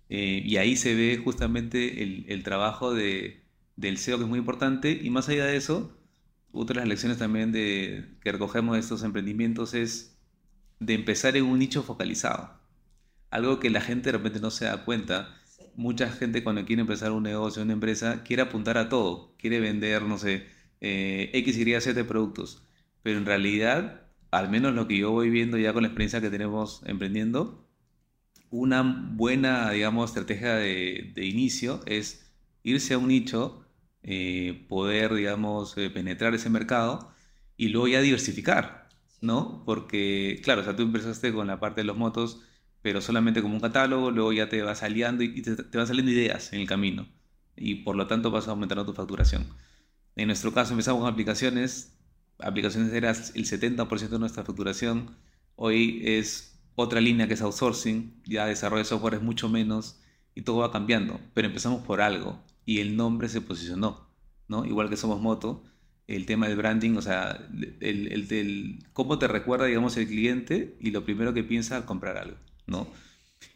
[0.10, 3.44] Eh, y ahí se ve justamente el, el, trabajo de,
[3.78, 5.98] del SEO que es muy importante y más allá de eso,
[6.52, 10.18] otra de las lecciones también de, que recogemos de estos emprendimientos es
[10.80, 12.60] de empezar en un nicho focalizado.
[13.30, 15.41] Algo que la gente de repente no se da cuenta
[15.76, 20.04] mucha gente cuando quiere empezar un negocio, una empresa, quiere apuntar a todo, quiere vender,
[20.04, 20.48] no sé,
[20.82, 22.64] eh, X, Y, Z productos.
[23.04, 26.30] Pero en realidad, al menos lo que yo voy viendo ya con la experiencia que
[26.30, 27.68] tenemos emprendiendo,
[28.52, 32.32] una buena, digamos, estrategia de, inicio es
[32.64, 33.66] irse a un nicho,
[34.04, 37.12] eh, poder, digamos, eh, penetrar ese mercado
[37.58, 38.90] y luego ya diversificar,
[39.22, 39.64] ¿no?
[39.66, 42.42] Porque, claro, o sea, tú empezaste con la parte de los motos,
[42.82, 46.54] pero solamente como un catálogo, luego ya te vas aliando y te, van saliendo ideas
[46.54, 47.08] en el camino
[47.56, 49.46] y por lo tanto vas aumentando tu facturación.
[50.16, 51.98] En nuestro caso empezamos con aplicaciones,
[52.40, 55.16] aplicaciones era el 70% de nuestra facturación,
[55.56, 60.00] hoy es otra línea que es outsourcing, ya desarrollo de software es mucho menos
[60.34, 64.08] y todo va cambiando, pero empezamos por algo y el nombre se posicionó,
[64.48, 64.66] ¿no?
[64.66, 65.64] Igual que somos moto,
[66.08, 67.48] el tema del branding, o sea,
[67.80, 72.18] el, el, cómo te recuerda, digamos, el cliente y lo primero que piensa al comprar
[72.18, 72.38] algo.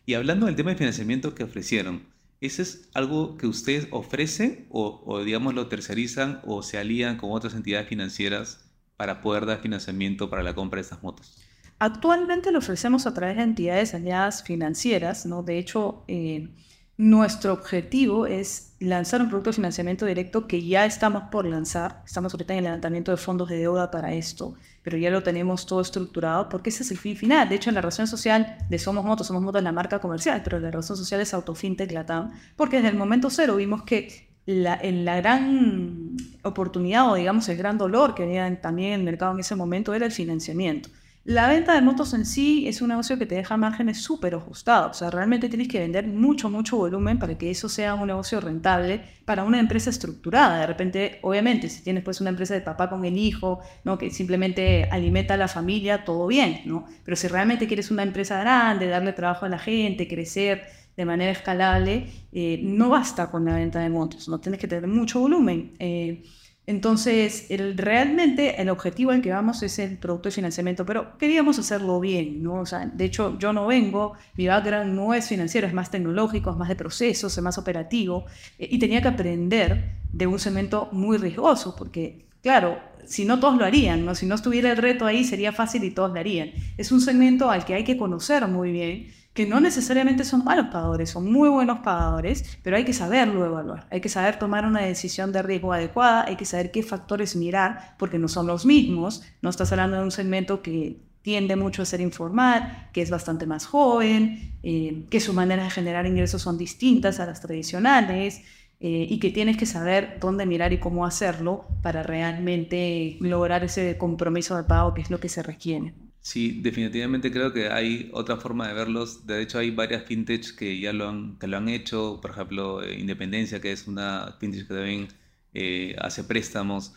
[0.06, 2.04] Y hablando del tema de financiamiento que ofrecieron,
[2.41, 7.56] ¿ese es algo que ustedes ofrecen o, digamos lo tercerizan o se alían con otras
[7.56, 8.65] entidades financieras
[8.97, 11.38] para poder dar financiamiento para la compra de estas motos?
[11.80, 15.43] Actualmente lo ofrecemos a través de entidades aliadas financieras, ¿no?
[15.43, 16.49] De hecho, eh,
[16.97, 22.01] nuestro objetivo es lanzar un producto de financiamiento directo que ya estamos por lanzar.
[22.05, 25.65] Estamos ahorita en el levantamiento de fondos de deuda para esto, pero ya lo tenemos
[25.65, 27.49] todo estructurado porque ese es el fin final.
[27.49, 30.41] De hecho, en la razón social de Somos Motos, Somos Motos es la marca comercial,
[30.43, 34.79] pero la razón social es Autofintech Latam, porque desde el momento cero vimos que la,
[34.81, 39.34] en la gran oportunidad o digamos el gran dolor que había también en el mercado
[39.34, 40.89] en ese momento era el financiamiento.
[41.25, 44.91] La venta de motos en sí es un negocio que te deja márgenes súper ajustados.
[44.91, 48.39] O sea, realmente tienes que vender mucho, mucho volumen para que eso sea un negocio
[48.39, 50.59] rentable para una empresa estructurada.
[50.59, 53.97] De repente, obviamente, si tienes pues una empresa de papá con el hijo, ¿no?
[53.97, 56.86] que simplemente alimenta a la familia, todo bien, ¿no?
[57.03, 60.61] Pero si realmente quieres una empresa grande, darle trabajo a la gente, crecer
[60.95, 64.88] de manera escalable, eh, no basta con la venta de motos, no tienes que tener
[64.88, 65.73] mucho volumen.
[65.80, 66.23] Eh,
[66.68, 71.59] Entonces, el, realmente el objetivo al que vamos es el producto de financiamiento, pero queríamos
[71.59, 72.55] hacerlo bien, ¿no?
[72.55, 76.49] O sea, de hecho, yo no vengo, mi background no es financiero, es más tecnológico,
[76.49, 78.26] es más de procesos, es más operativo,
[78.57, 83.57] eh, y tenía que aprender de un segmento muy riesgoso, porque, claro, si no todos
[83.57, 84.16] lo harían, ¿no?
[84.16, 86.51] Si no estuviera el reto ahí, sería fácil y todos lo harían.
[86.78, 90.67] Es un segmento al que hay que conocer muy bien que no necesariamente son malos
[90.67, 94.81] pagadores, son muy buenos pagadores, pero hay que saberlo evaluar, hay que saber tomar una
[94.81, 99.23] decisión de riesgo adecuada, hay que saber qué factores mirar, porque no son los mismos,
[99.41, 103.45] no estás hablando de un segmento que tiende mucho a ser informal, que es bastante
[103.45, 108.41] más joven, eh, que sus maneras de generar ingresos son distintas a las tradicionales,
[108.79, 113.97] eh, y que tienes que saber dónde mirar y cómo hacerlo para realmente lograr ese
[113.97, 115.93] compromiso de pago que es lo que se requiere.
[116.26, 119.28] Sí, definitivamente creo que hay otra forma de verlos.
[119.28, 122.19] De hecho, hay varias fintechs que ya lo han, que lo han hecho.
[122.19, 125.07] Por ejemplo, eh, Independencia, que es una fintech que también
[125.53, 126.93] eh, hace préstamos.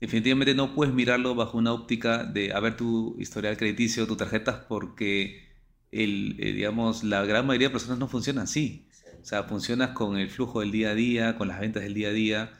[0.00, 4.64] Definitivamente no puedes mirarlo bajo una óptica de a ver tu historial crediticio, tus tarjetas,
[4.68, 5.42] porque
[5.90, 8.86] el, eh, digamos, la gran mayoría de personas no funcionan así.
[9.20, 12.08] O sea, funcionas con el flujo del día a día, con las ventas del día
[12.10, 12.52] a día,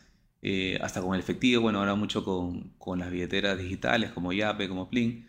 [0.80, 1.62] hasta con el efectivo.
[1.62, 5.27] Bueno, ahora mucho con, con las billeteras digitales como Yape, como Plin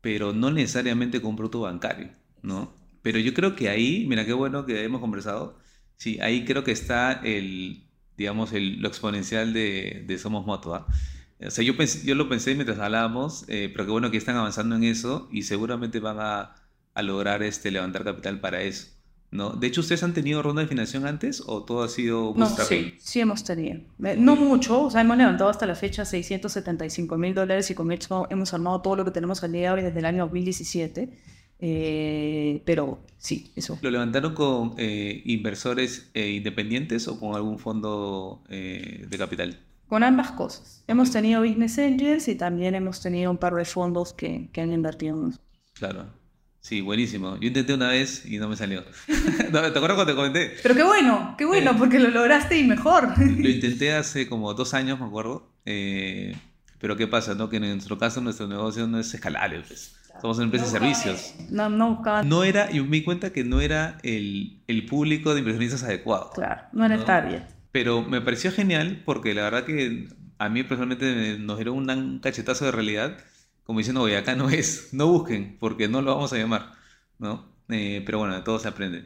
[0.00, 2.10] pero no necesariamente con un producto bancario,
[2.42, 2.74] ¿no?
[3.02, 5.58] Pero yo creo que ahí, mira qué bueno que hemos conversado,
[5.96, 10.86] sí, ahí creo que está el, digamos, el, lo exponencial de, de Somos Moto, ¿ah?
[11.40, 14.36] O sea, yo, pensé, yo lo pensé mientras hablábamos, eh, pero qué bueno que están
[14.36, 16.54] avanzando en eso y seguramente van a,
[16.94, 18.88] a lograr este, levantar capital para eso.
[19.30, 19.50] ¿No?
[19.50, 22.94] De hecho, ¿ustedes han tenido ronda de financiación antes o todo ha sido No, sí,
[22.98, 23.80] sí hemos tenido.
[24.04, 27.92] Eh, no mucho, o sea, hemos levantado hasta la fecha 675 mil dólares y con
[27.92, 31.10] esto hemos armado todo lo que tenemos al día de hoy desde el año 2017.
[31.60, 33.78] Eh, pero sí, eso.
[33.82, 39.58] ¿Lo levantaron con eh, inversores independientes o con algún fondo de capital?
[39.88, 40.84] Con ambas cosas.
[40.86, 44.72] Hemos tenido business angels y también hemos tenido un par de fondos que, que han
[44.72, 45.48] invertido en nosotros.
[45.72, 46.17] Claro.
[46.68, 47.38] Sí, buenísimo.
[47.40, 48.84] Yo intenté una vez y no me salió.
[49.06, 50.54] ¿Te acuerdas cuando te comenté?
[50.62, 53.14] Pero qué bueno, qué bueno, porque lo lograste y mejor.
[53.18, 55.50] Lo intenté hace como dos años, me acuerdo.
[55.64, 56.36] Eh,
[56.78, 57.34] pero ¿qué pasa?
[57.34, 57.48] No?
[57.48, 59.62] Que en nuestro caso nuestro negocio no es escalable.
[59.66, 59.96] Pues.
[60.20, 61.34] Somos una empresa de servicios.
[61.48, 62.22] No, no buscaba.
[62.22, 66.32] No era, y me di cuenta que no era el, el público de inversionistas adecuado.
[66.34, 67.44] Claro, no era el target.
[67.72, 72.66] Pero me pareció genial porque la verdad que a mí personalmente nos dieron un cachetazo
[72.66, 73.16] de realidad
[73.68, 76.72] como diciendo, oye, acá no es, no busquen, porque no lo vamos a llamar,
[77.18, 77.52] ¿no?
[77.68, 79.04] Eh, pero bueno, de todo se aprende.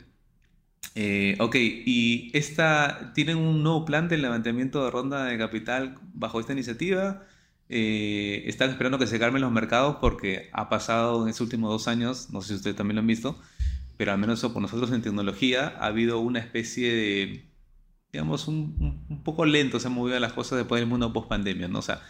[0.95, 6.39] Eh, ok, y esta, ¿tienen un nuevo plan de levantamiento de ronda de capital bajo
[6.39, 7.27] esta iniciativa?
[7.69, 9.97] Eh, ¿Están esperando que se calmen los mercados?
[10.01, 13.09] Porque ha pasado en estos últimos dos años, no sé si ustedes también lo han
[13.09, 13.37] visto,
[13.97, 17.51] pero al menos por nosotros en tecnología ha habido una especie de,
[18.13, 21.67] digamos, un, un poco lento se han movido las cosas después del mundo post pandemia,
[21.67, 21.81] ¿no?
[21.81, 22.01] O sea,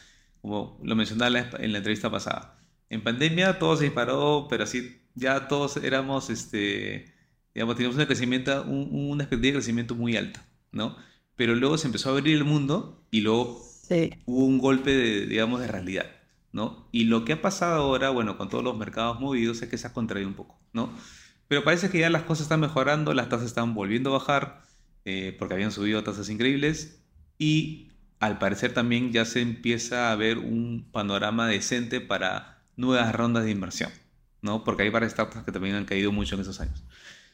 [0.43, 2.59] como lo mencionaba en la entrevista pasada.
[2.91, 7.15] En pandemia todo se disparó, pero así ya todos éramos, este,
[7.55, 10.97] digamos, teníamos un crecimiento, una expectativa de crecimiento muy alta, ¿no?
[11.37, 13.65] Pero luego se empezó a abrir el mundo y luego
[14.27, 16.07] hubo un golpe, de, digamos, de realidad,
[16.53, 16.89] ¿no?
[16.93, 19.87] Y lo que ha pasado ahora, bueno, con todos los mercados movidos, es que se
[19.87, 20.93] ha contraído un poco, ¿no?
[21.49, 24.63] Pero parece que ya las cosas están mejorando, las tasas están volviendo a bajar,
[25.05, 27.03] eh, porque habían subido tasas increíbles,
[27.39, 27.92] y
[28.23, 33.51] al parecer también ya se empieza a ver un panorama decente para nuevas rondas de
[33.51, 33.91] inversión,
[34.43, 34.63] ¿no?
[34.63, 36.85] Porque hay varias startups que también han caído mucho en esos años.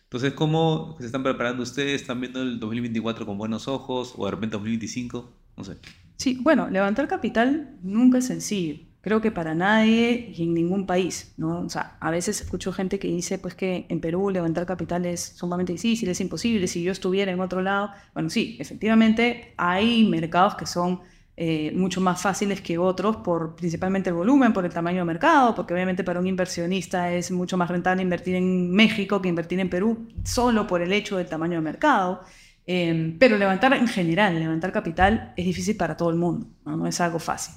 [0.05, 2.01] Entonces, ¿cómo se están preparando ustedes?
[2.01, 5.31] ¿Están viendo el 2024 con buenos ojos o de repente 2025?
[5.59, 5.77] No sé.
[6.17, 11.33] Sí, bueno, levantar capital nunca es sencillo creo que para nadie y en ningún país,
[11.39, 11.61] ¿no?
[11.61, 15.33] O sea, a veces escucho gente que dice, pues que en Perú levantar capital es
[15.35, 17.91] sumamente difícil, es imposible, si yo estuviera en otro lado.
[18.13, 21.01] Bueno, sí, efectivamente hay mercados que son
[21.39, 25.55] eh, mucho más fáciles que otros por principalmente el volumen, por el tamaño de mercado,
[25.55, 29.71] porque obviamente para un inversionista es mucho más rentable invertir en México que invertir en
[29.71, 32.21] Perú, solo por el hecho del tamaño de mercado.
[32.67, 36.87] Eh, pero levantar en general, levantar capital es difícil para todo el mundo, no, no
[36.87, 37.55] es algo fácil.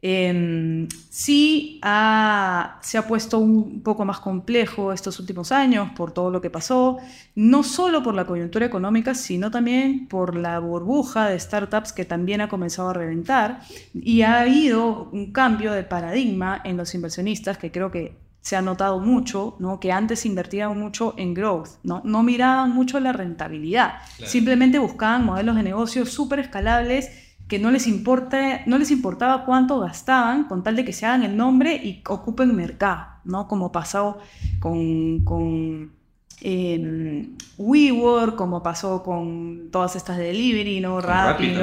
[0.00, 6.40] Eh, sí se ha puesto un poco más complejo estos últimos años por todo lo
[6.40, 6.98] que pasó,
[7.34, 12.40] no solo por la coyuntura económica, sino también por la burbuja de startups que también
[12.40, 13.60] ha comenzado a reventar
[13.92, 18.62] y ha habido un cambio de paradigma en los inversionistas que creo que se ha
[18.62, 19.80] notado mucho, ¿no?
[19.80, 23.94] que antes invertían mucho en growth, no, no miraban mucho la rentabilidad,
[24.24, 29.80] simplemente buscaban modelos de negocios súper escalables que no les, importa, no les importaba cuánto
[29.80, 33.48] gastaban con tal de que se hagan el nombre y ocupen mercado, ¿no?
[33.48, 34.18] Como pasó
[34.60, 35.98] con, con
[36.40, 41.00] en WeWork, como pasó con todas estas de delivery, ¿no?
[41.00, 41.54] Rappi,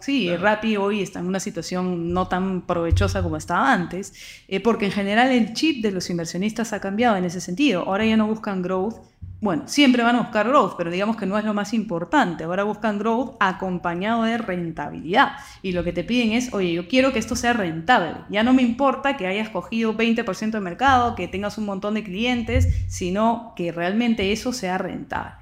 [0.00, 4.14] sí, Rappi hoy está en una situación no tan provechosa como estaba antes,
[4.48, 7.82] eh, porque en general el chip de los inversionistas ha cambiado en ese sentido.
[7.82, 8.96] Ahora ya no buscan growth,
[9.40, 12.42] bueno, siempre van a buscar growth, pero digamos que no es lo más importante.
[12.42, 15.32] Ahora buscan growth acompañado de rentabilidad.
[15.62, 18.16] Y lo que te piden es, oye, yo quiero que esto sea rentable.
[18.30, 22.02] Ya no me importa que hayas cogido 20% de mercado, que tengas un montón de
[22.02, 25.36] clientes, sino que realmente eso sea rentable.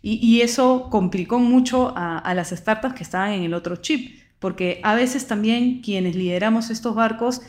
[0.00, 4.80] Y, eso complicó mucho a, a las startups que estaban en el otro chip, porque
[4.84, 7.42] a veces también quienes lideramos estos barcos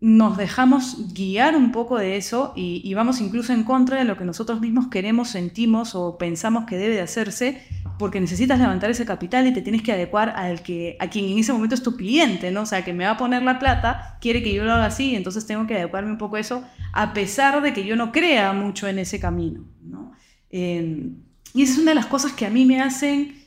[0.00, 4.24] nos dejamos guiar un poco de eso y, vamos incluso en contra de lo que
[4.24, 7.62] nosotros mismos queremos, sentimos o pensamos que debe de hacerse,
[7.98, 11.38] porque necesitas levantar ese capital y te tienes que adecuar al que, a quien en
[11.38, 12.62] ese momento es tu cliente, ¿no?
[12.62, 15.14] O sea, que me va a poner la plata, quiere que yo lo haga así,
[15.14, 18.54] entonces tengo que adecuarme un poco a eso, a pesar de que yo no crea
[18.54, 20.12] mucho en ese camino, ¿no?
[20.48, 21.10] Eh,
[21.52, 23.39] y esa es una de las cosas que a mí me hacen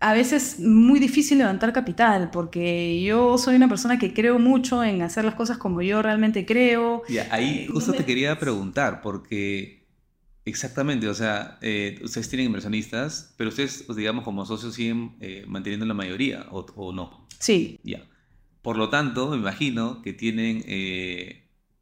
[0.00, 5.02] a veces muy difícil levantar capital, porque yo soy una persona que creo mucho en
[5.02, 7.02] hacer las cosas como yo realmente creo.
[7.06, 9.86] Y ahí eh, justo te quería preguntar, porque
[10.46, 15.44] exactamente, o sea, eh, ustedes tienen inversionistas, pero ustedes, pues, digamos, como socios siguen eh,
[15.46, 17.26] manteniendo la mayoría, o, no.
[17.38, 17.78] Sí.
[17.84, 18.02] Ya.
[18.62, 20.64] Por lo tanto, me imagino que tienen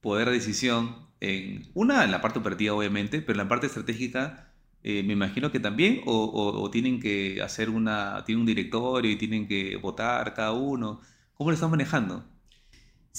[0.00, 4.47] poder de decisión en, una, en la parte operativa, obviamente, pero en la parte estratégica
[4.82, 9.46] eh, me imagino que también, o, tienen que hacer una, tienen un directorio y tienen
[9.48, 11.00] que votar cada uno.
[11.34, 12.24] ¿Cómo lo están manejando?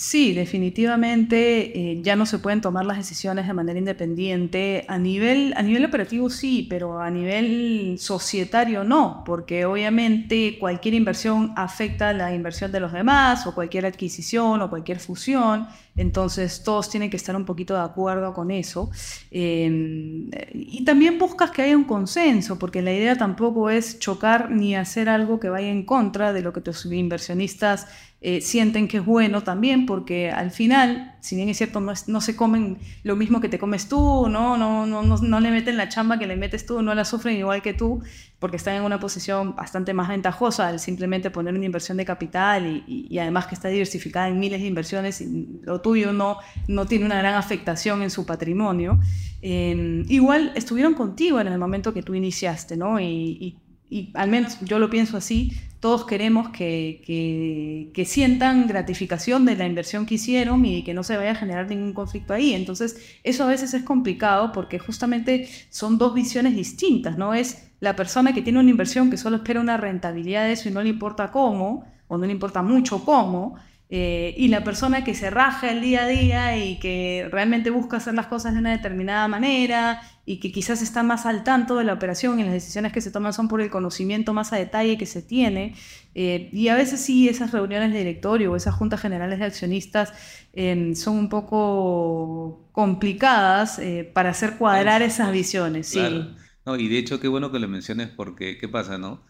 [0.01, 4.85] Sí, definitivamente eh, ya no se pueden tomar las decisiones de manera independiente.
[4.87, 11.51] A nivel, a nivel operativo sí, pero a nivel societario no, porque obviamente cualquier inversión
[11.57, 15.67] afecta la inversión de los demás o cualquier adquisición o cualquier fusión.
[15.97, 18.89] Entonces todos tienen que estar un poquito de acuerdo con eso.
[19.31, 24.77] Em, y también buscas que haya un consenso, porque la idea tampoco es chocar ni
[24.77, 27.87] hacer algo que vaya en contra de lo que tus inversionistas
[28.21, 32.19] eh, sienten que es bueno también, porque al final, si bien es cierto, no, no,
[32.19, 34.57] se comen lo mismo que te comes tú, ¿no?
[34.57, 37.37] No, no, no, no le meten la chamba que le metes tú, no la sufren
[37.37, 38.03] igual que tú,
[38.37, 42.83] porque están en una posición bastante más ventajosa al simplemente poner una inversión de capital
[42.85, 46.85] y, y, además que está diversificada en miles de inversiones y lo tuyo no, no
[46.87, 48.99] tiene una gran afectación en su patrimonio.
[49.41, 52.99] Eh, igual estuvieron contigo en el momento que tú iniciaste, ¿no?
[52.99, 53.57] y
[53.89, 59.65] y al menos yo lo pienso así, todos queremos que, que, sientan gratificación de la
[59.65, 62.53] inversión que hicieron y que no se vaya a generar ningún conflicto ahí.
[62.53, 67.33] Entonces, eso a veces es complicado porque justamente son dos visiones distintas, ¿no?
[67.33, 70.71] Es la persona que tiene una inversión que solo espera una rentabilidad de eso y
[70.73, 73.55] no le importa cómo, o no le importa mucho cómo,
[73.91, 77.97] eh, y la persona que se raja el día a día y que realmente busca
[77.97, 81.83] hacer las cosas de una determinada manera y que quizás está más al tanto de
[81.83, 84.95] la operación y las decisiones que se toman son por el conocimiento más a detalle
[84.95, 85.73] que se tiene.
[86.13, 90.13] Eh, y a veces sí, esas reuniones de directorio o esas juntas generales de accionistas
[90.53, 95.87] em, son un poco complicadas eh, para hacer cuadrar esas visiones.
[95.87, 96.35] Sí.
[96.63, 99.23] No, y de hecho, qué bueno que lo menciones porque, ¿qué pasa, no?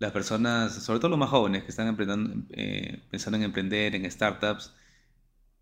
[0.00, 1.96] las personas, sobre todo los más jóvenes que están
[2.50, 4.74] eh, pensando en emprender, en startups,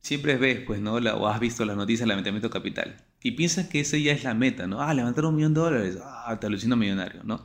[0.00, 0.94] siempre ves, pues, ¿no?
[0.94, 2.96] o has visto las noticias del levantamiento capital.
[3.22, 4.80] Y piensas que esa ya es la meta, ¿no?
[4.80, 7.44] Ah, levantar un millón de dólares, ah, te alucino millonario, ¿no?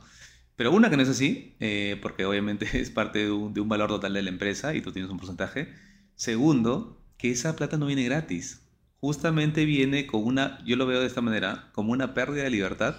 [0.56, 3.68] Pero una que no es así, eh, porque obviamente es parte de un, de un,
[3.68, 5.72] valor total de la empresa y tú tienes un porcentaje.
[6.14, 8.62] Segundo, que esa plata no viene gratis.
[9.00, 12.96] Justamente viene con una, yo lo veo de esta manera, como una pérdida de libertad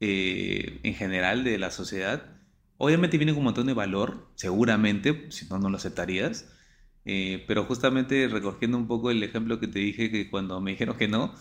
[0.00, 2.36] eh, en general de la sociedad
[2.78, 6.52] Obviamente viene con un montón de valor, seguramente, si no, no lo aceptarías.
[7.04, 10.96] Eh, pero justamente recogiendo un poco el ejemplo que te dije, que cuando me dijeron
[10.96, 11.34] que no,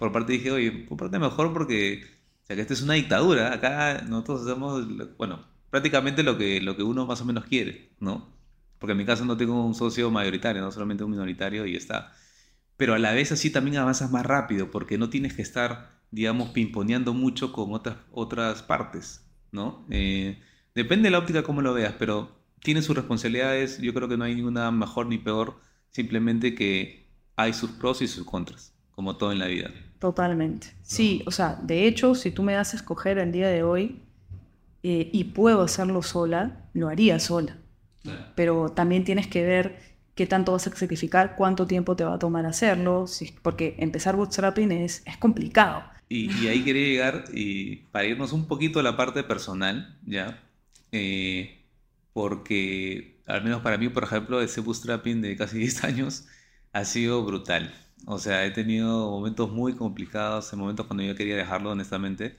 [0.00, 2.02] por parte dije, oye, por parte mejor porque,
[2.44, 3.52] o sea, que esta es una dictadura.
[3.54, 4.86] Acá nosotros hacemos,
[5.18, 8.34] bueno, prácticamente lo que, lo que uno más o menos quiere, ¿no?
[8.78, 12.12] Porque en mi caso no tengo un socio mayoritario, no solamente un minoritario y está.
[12.76, 16.50] Pero a la vez así también avanzas más rápido porque no tienes que estar, digamos,
[16.50, 19.86] pimponeando mucho con otras, otras partes, ¿no?
[19.90, 20.42] Eh,
[20.74, 23.78] Depende de la óptica cómo lo veas, pero tiene sus responsabilidades.
[23.80, 28.08] Yo creo que no hay ninguna mejor ni peor, simplemente que hay sus pros y
[28.08, 29.70] sus contras, como todo en la vida.
[30.00, 30.68] Totalmente.
[30.82, 34.00] Sí, o sea, de hecho, si tú me das a escoger el día de hoy
[34.82, 37.56] eh, y puedo hacerlo sola, lo haría sola.
[38.34, 39.78] Pero también tienes que ver
[40.14, 43.04] qué tanto vas a sacrificar, cuánto tiempo te va a tomar hacerlo,
[43.42, 45.84] porque empezar bootstrapping es, es complicado.
[46.08, 50.42] Y, y, ahí quería llegar, y para irnos un poquito a la parte personal, ¿ya?
[50.92, 51.62] Eh,
[52.14, 56.26] porque al menos para mí, por ejemplo, ese bootstrapping de casi 10 años
[56.72, 57.72] ha sido brutal.
[58.06, 62.38] O sea, he tenido momentos muy complicados, en momentos cuando yo quería dejarlo, honestamente.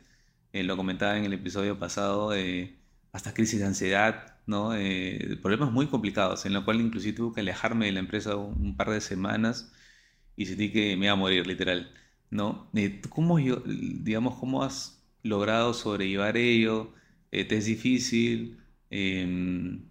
[0.53, 2.77] eh, lo comentaba en el episodio pasado, eh,
[3.13, 4.75] hasta crisis de ansiedad, ¿no?
[4.75, 8.75] Eh, problemas muy complicados, en lo cual inclusive tuve que alejarme de la empresa un,
[8.75, 9.71] par de semanas
[10.35, 11.93] y sentí que me iba a morir, literal,
[12.29, 12.69] ¿no?
[13.09, 16.93] ¿Cómo, digamos, cómo has logrado sobrellevar ello?
[17.31, 18.59] ¿Te es difícil?
[18.89, 19.85] Em,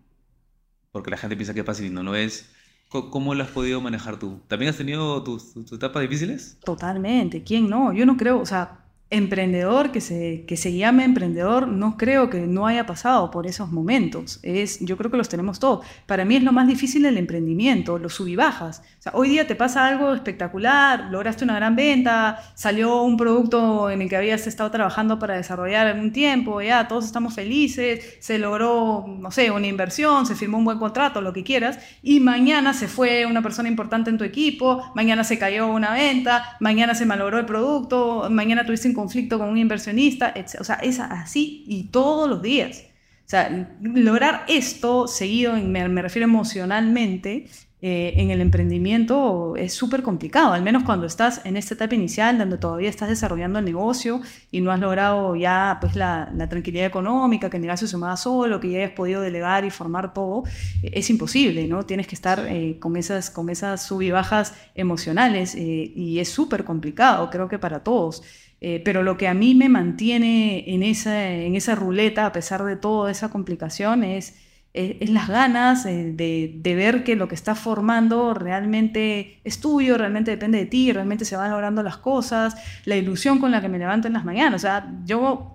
[0.93, 2.51] porque la gente piensa que es fácil y no lo es.
[2.91, 4.41] ¿Cómo lo has podido manejar tú?
[4.49, 6.59] ¿También has tenido tus, tus, etapas difíciles?
[6.65, 7.93] Totalmente, ¿quién no?
[7.93, 8.81] Yo no creo, o sea,
[9.11, 13.73] emprendedor que se, que se llame emprendedor, no creo que no haya pasado por esos
[13.73, 14.39] momentos.
[14.43, 15.85] Es, yo creo que los tenemos todos.
[16.07, 18.83] Para mí es lo más difícil el emprendimiento, los subibajas.
[19.01, 23.91] O sea, hoy día te pasa algo espectacular, lograste una gran venta, salió un producto
[23.91, 28.39] en el que habías estado trabajando para desarrollar algún tiempo, ya todos estamos felices, se
[28.39, 32.75] logró, no sé, una inversión, se firmó un buen contrato, lo que quieras, y mañana
[32.75, 37.07] se fue una persona importante en tu equipo, mañana se cayó una venta, mañana se
[37.07, 41.85] malogró el producto, mañana tuviste un conflicto con un inversionista, O sea, es así y
[41.85, 42.85] todos los días.
[43.27, 47.47] O sea, lograr esto seguido, me, me refiero emocionalmente,
[47.83, 52.37] eh, en el emprendimiento es súper complicado, al menos cuando estás en esta etapa inicial,
[52.37, 54.21] donde todavía estás desarrollando el negocio
[54.51, 58.19] y no has logrado ya pues, la, la tranquilidad económica, que el negocio se mueva
[58.19, 60.43] solo, que ya hayas podido delegar y formar todo,
[60.83, 61.87] es imposible, ¿no?
[61.87, 65.61] Tienes que estar eh, con, esas, con esas sub y bajas emocionales eh,
[65.97, 68.23] y es súper complicado, creo que para todos.
[68.61, 72.65] Eh, pero lo que a mí me mantiene en esa, en esa ruleta, a pesar
[72.65, 74.37] de toda esa complicación, es,
[74.75, 79.97] es, las ganas eh, de, de, ver que lo que estás formando realmente es tuyo,
[79.97, 82.55] realmente depende de ti, realmente se van logrando las cosas,
[82.85, 84.57] la ilusión con la que me levanto en las mañanas.
[84.57, 85.55] O sea, yo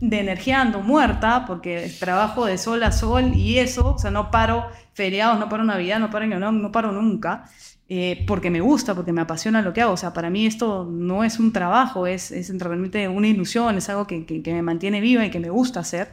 [0.00, 4.30] de energía ando muerta porque trabajo de sol a sol y eso, o sea, no
[4.30, 7.44] paro feriados, no paro Navidad, no paro, no, no paro nunca.
[7.88, 9.92] Eh, porque me gusta, porque me apasiona lo que hago.
[9.92, 13.88] O sea, para mí esto no es un trabajo, es, es realmente una ilusión, es
[13.88, 16.12] algo que, que, me mantiene viva y que me gusta hacer.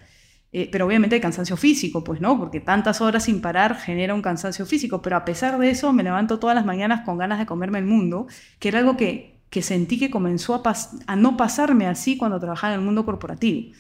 [0.54, 4.22] Eh, pero obviamente hay cansancio físico, pues no, porque tantas horas sin parar genera un
[4.22, 5.02] cansancio físico.
[5.02, 7.86] Pero a pesar de eso, me levanto todas las mañanas con ganas de comerme el
[7.86, 8.28] mundo,
[8.60, 10.74] que era algo que que sentí que comenzó a,
[11.08, 13.74] a, no pasarme así cuando trabajaba en el mundo corporativo.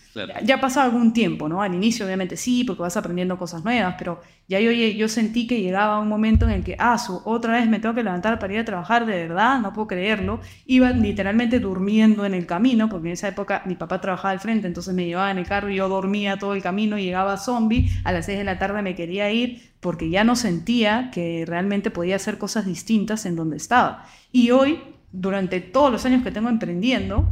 [0.43, 1.61] Ya, ha pasado algún tiempo, ¿no?
[1.61, 4.19] Al inicio obviamente sí, porque vas aprendiendo cosas nuevas, pero
[4.49, 7.69] ya yo, yo sentí que llegaba un momento en el que, ah, su, otra vez
[7.69, 10.41] me tengo que levantar para ir a trabajar, de verdad, no puedo creerlo.
[10.65, 14.67] Iba literalmente durmiendo en el camino, porque en esa época mi papá trabajaba al frente,
[14.67, 18.11] entonces me llevaba en el carro y yo dormía todo el camino, llegaba zombie, a
[18.11, 22.17] las 6 de la tarde me quería ir porque ya no sentía que realmente podía
[22.17, 24.05] hacer cosas distintas en donde estaba.
[24.33, 24.81] Y hoy
[25.11, 27.27] durante todos los años que tengo emprendiendo,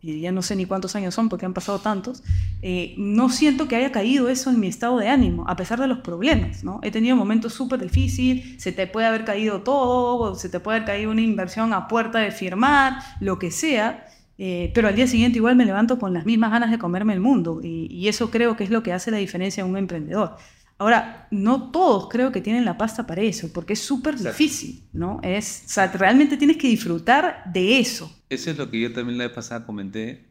[0.00, 2.24] y ya no sé ni cuántos años son porque han pasado tantos,
[2.60, 5.86] eh, no siento que haya caído eso en mi estado de ánimo, a pesar de
[5.86, 6.80] los problemas, ¿no?
[6.82, 10.86] He tenido momentos súper difíciles, se te puede haber caído todo, se te puede haber
[10.88, 14.06] caído una inversión a puerta de firmar, lo que sea,
[14.38, 17.20] eh, pero al día siguiente igual me levanto con las mismas ganas de comerme el
[17.20, 20.36] mundo, y, y eso creo que es lo que hace la diferencia en un emprendedor.
[20.82, 25.20] Ahora, no todos creo que tienen la pasta para eso, porque es súper difícil, ¿no?
[25.22, 28.12] Es, o sea, realmente tienes que disfrutar de eso.
[28.28, 30.24] Eso es lo que yo también la vez pasada comenté.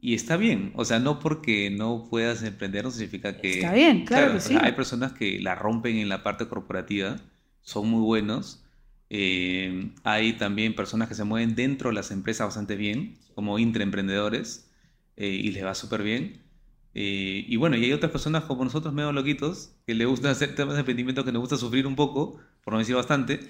[0.00, 3.54] Y está bien, o sea, no porque no puedas emprender no significa que...
[3.54, 4.56] Está bien, claro, que sí.
[4.60, 7.16] hay personas que la rompen en la parte corporativa,
[7.62, 8.62] son muy buenos.
[9.10, 14.70] Eh, hay también personas que se mueven dentro de las empresas bastante bien, como intraemprendedores,
[15.16, 16.40] eh, y les va súper bien.
[16.94, 20.54] Eh, y bueno, y hay otras personas como nosotros, medio loquitos, que le gusta hacer
[20.54, 23.40] temas de emprendimiento, que nos gusta sufrir un poco, por no decir bastante,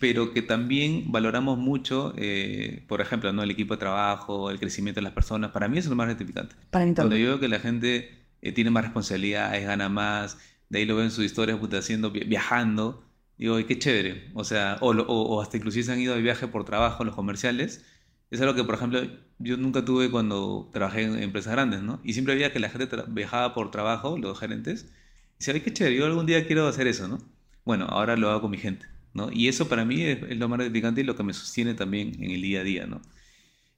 [0.00, 3.42] pero que también valoramos mucho, eh, por ejemplo, ¿no?
[3.42, 5.50] el equipo de trabajo, el crecimiento de las personas.
[5.50, 6.54] Para mí eso es lo más gratificante.
[6.70, 10.38] Para mí Cuando yo veo que la gente eh, tiene más responsabilidades, gana más,
[10.68, 13.04] de ahí lo veo en sus historias, puta, haciendo, viajando,
[13.36, 14.30] digo, qué chévere.
[14.34, 17.84] O sea, o, o, hasta inclusive se han ido de viaje por trabajo, los comerciales,
[18.32, 19.02] es algo que, por ejemplo,
[19.38, 22.00] yo nunca tuve cuando trabajé en empresas grandes, ¿no?
[22.02, 24.86] Y siempre había que la gente viajaba por trabajo, los gerentes,
[25.34, 27.18] y decía, ay, qué chévere, yo algún día quiero hacer eso, ¿no?
[27.66, 29.30] Bueno, ahora lo hago con mi gente, ¿no?
[29.30, 32.30] Y eso para mí es, lo más gratificante y lo que me sostiene también en
[32.30, 33.02] el día a día, ¿no?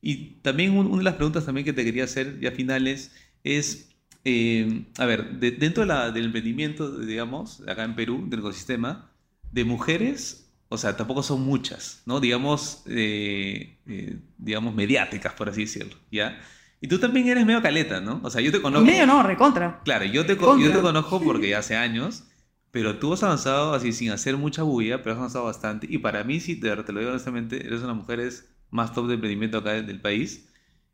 [0.00, 3.90] Y también una de las preguntas también que te quería hacer ya finales es,
[4.24, 9.10] eh, a ver, dentro del emprendimiento, digamos, acá en Perú, del ecosistema,
[9.50, 10.43] de mujeres
[10.74, 12.20] o sea, tampoco son muchas, ¿no?
[12.20, 16.40] Digamos, eh, eh, digamos, mediáticas, por así decirlo, ¿ya?
[16.80, 18.20] Y tú también eres medio caleta, ¿no?
[18.22, 18.84] O sea, yo te conozco...
[18.84, 19.80] Medio no, recontra.
[19.84, 22.24] Claro, yo te, yo te conozco porque ya hace años,
[22.70, 25.86] pero tú has avanzado así sin hacer mucha bulla, pero has avanzado bastante.
[25.88, 28.92] Y para mí, si te, te lo digo honestamente, eres una de las mujeres más
[28.92, 30.50] top de emprendimiento acá del país,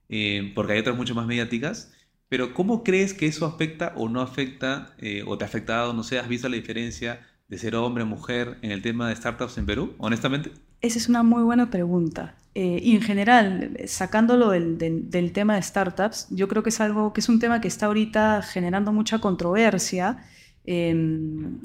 [0.09, 1.93] eh, porque hay otras mucho más mediáticas.
[2.29, 4.95] Pero ¿cómo crees que eso afecta o no afecta,
[5.27, 8.71] o te ha afectado, no sé, has visto la diferencia de ser hombre mujer en
[8.71, 10.53] el tema de startups en Perú, honestamente?
[10.81, 12.37] Esa es una muy buena pregunta.
[12.55, 17.13] Eh, y en general, sacándolo del, del, tema de startups, yo creo que es algo
[17.13, 20.25] que es un tema que está ahorita generando mucha controversia.
[20.65, 21.59] Em,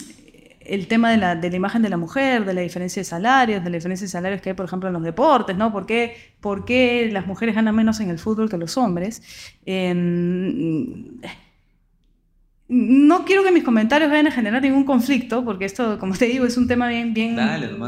[0.60, 3.70] el tema de la, de imagen de la mujer, de la diferencia de salarios, de
[3.70, 5.72] la diferencia de salarios que hay, por ejemplo, en los deportes, ¿no?
[5.72, 9.22] ¿Por qué, por qué las mujeres ganan menos en el fútbol que los hombres?
[9.66, 11.20] Em,
[12.68, 16.46] no quiero que mis comentarios vayan a generar ningún conflicto, porque esto, como te digo,
[16.46, 17.38] es un tema bien, bien,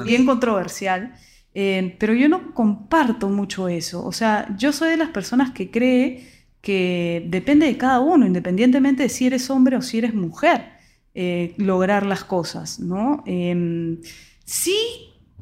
[0.05, 1.13] bien controversial.
[1.53, 4.05] Eh, pero yo no comparto mucho eso.
[4.05, 6.27] O sea, yo soy de las personas que cree
[6.61, 10.65] que depende de cada uno, independientemente de si eres hombre o si eres mujer,
[11.15, 13.23] eh, lograr las cosas, ¿no?
[13.25, 13.99] Em,
[14.45, 14.77] sí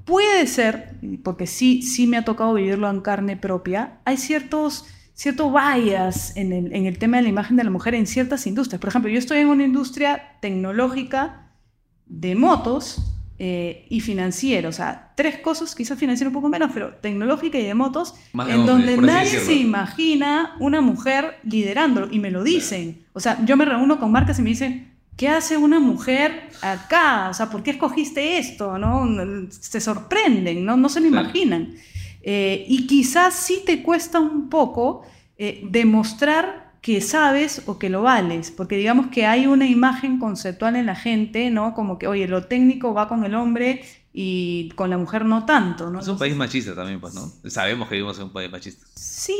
[0.06, 5.52] puede ser, porque sí, sí me ha tocado vivirlo en carne propia, hay ciertos cierto
[5.52, 8.80] bias en el, en el tema de la imagen de la mujer en ciertas industrias.
[8.80, 11.50] Por ejemplo, yo estoy en una industria tecnológica
[12.06, 16.96] de motos eh, y financiera, o sea, tres cosas, quizás financiera un poco menos, pero
[16.96, 22.44] tecnológica y de motos, en donde nadie se imagina una mujer liderando, y me lo
[22.44, 23.06] dicen.
[23.14, 27.30] O sea, yo me reúno con marcas y me dicen, ¿qué hace una mujer acá?
[27.30, 28.78] O sea, ¿por qué escogiste esto?
[28.78, 29.06] ¿No?
[29.50, 31.74] Se sorprenden, no, no se lo imaginan.
[32.28, 35.04] Eh, y quizás sí te cuesta un poco
[35.38, 40.76] eh, demostrar que sabes o que lo vales, porque digamos que hay una imagen conceptual
[40.76, 41.76] en la gente, ¿no?
[41.76, 45.92] Como que, oye, lo técnico va con el hombre y con la mujer no tanto,
[45.92, 46.00] ¿no?
[46.00, 47.32] Es un país machista también, pues, ¿no?
[47.48, 48.88] Sabemos que vivimos en un país machista.
[48.96, 49.36] Sí,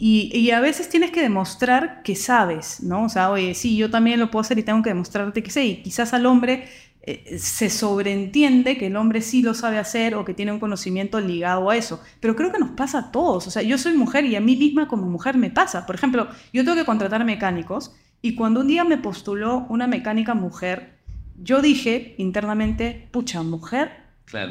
[0.00, 3.04] y, y, a veces tienes que demostrar que sabes, ¿no?
[3.04, 5.64] O sea, oye, sí, yo también lo puedo hacer y tengo que demostrarte que sé,
[5.64, 6.68] y quizás al hombre
[7.04, 11.20] eh, se sobreentiende que el hombre sí lo sabe hacer o que tiene un conocimiento
[11.20, 12.00] ligado a eso.
[12.20, 13.46] Pero creo que nos pasa a todos.
[13.46, 15.84] O sea, yo soy mujer y a mí misma como mujer me pasa.
[15.84, 20.34] Por ejemplo, yo tengo que contratar mecánicos y cuando un día me postuló una mecánica
[20.34, 20.98] mujer,
[21.36, 24.02] yo dije internamente, pucha, mujer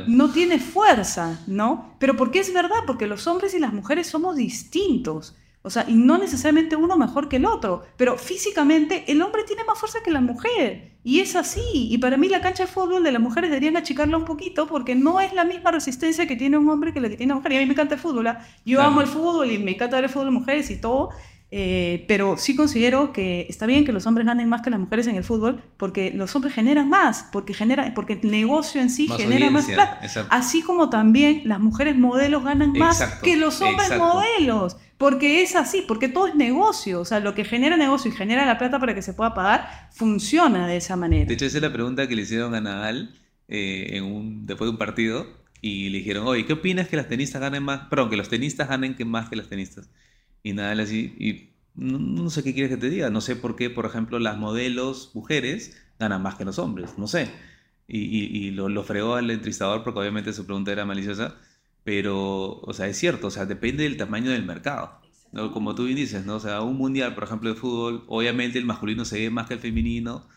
[0.07, 1.95] no tiene fuerza, ¿no?
[1.99, 5.35] Pero porque es verdad, porque los hombres y las mujeres somos distintos.
[5.63, 9.63] O sea, y no necesariamente uno mejor que el otro, pero físicamente el hombre tiene
[9.63, 10.91] más fuerza que la mujer.
[11.03, 11.61] Y es así.
[11.73, 14.95] Y para mí la cancha de fútbol de las mujeres deberían achicarla un poquito porque
[14.95, 17.53] no es la misma resistencia que tiene un hombre que la que tiene una mujer.
[17.53, 18.27] Y a mí me encanta el fútbol.
[18.27, 18.45] ¿ah?
[18.65, 21.09] Yo amo el fútbol y me encanta ver el fútbol de mujeres y todo.
[21.53, 25.05] Eh, pero sí considero que está bien que los hombres ganen más que las mujeres
[25.07, 29.09] en el fútbol porque los hombres generan más, porque, genera, porque el negocio en sí
[29.09, 29.99] genera más plata.
[30.29, 34.77] Así como también las mujeres modelos ganan más que los hombres modelos.
[34.97, 37.01] Porque es así, porque todo es negocio.
[37.01, 39.89] O sea, lo que genera negocio y genera la plata para que se pueda pagar,
[39.91, 41.25] funciona de esa manera.
[41.25, 43.15] De hecho, esa es la pregunta que le hicieron a Nadal
[43.47, 45.25] eh, en un, después de un partido.
[45.59, 47.87] Y le dijeron, oye, ¿qué opinas que las tenistas ganen más?
[47.89, 49.89] Perdón, que los tenistas ganen que más que las tenistas.
[50.43, 53.09] Y Nadal así, y no, sé qué quieres que te diga.
[53.09, 56.97] No sé por qué, por ejemplo, las modelos mujeres ganan más que los hombres.
[56.97, 57.31] No sé.
[57.87, 61.35] Y, lo, lo, fregó al entrevistador porque obviamente su pregunta era maliciosa.
[61.83, 65.01] Pero, o sea, es cierto, o sea, depende del tamaño del mercado.
[65.31, 65.51] ¿no?
[65.51, 66.35] Como tú bien dices, ¿no?
[66.35, 69.55] O sea, un mundial, por ejemplo, de fútbol, obviamente el masculino se ve más que
[69.55, 70.27] el femenino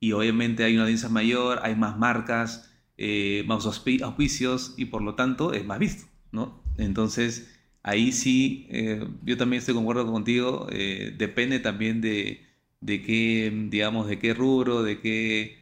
[0.00, 5.14] y obviamente hay una audiencia mayor, hay más marcas, eh, más auspicios y por lo
[5.14, 6.62] tanto es más visto, ¿no?
[6.78, 12.46] Entonces, ahí sí, eh, yo también estoy de acuerdo contigo, eh, depende también de,
[12.80, 15.58] de qué, digamos, de qué rubro, de qué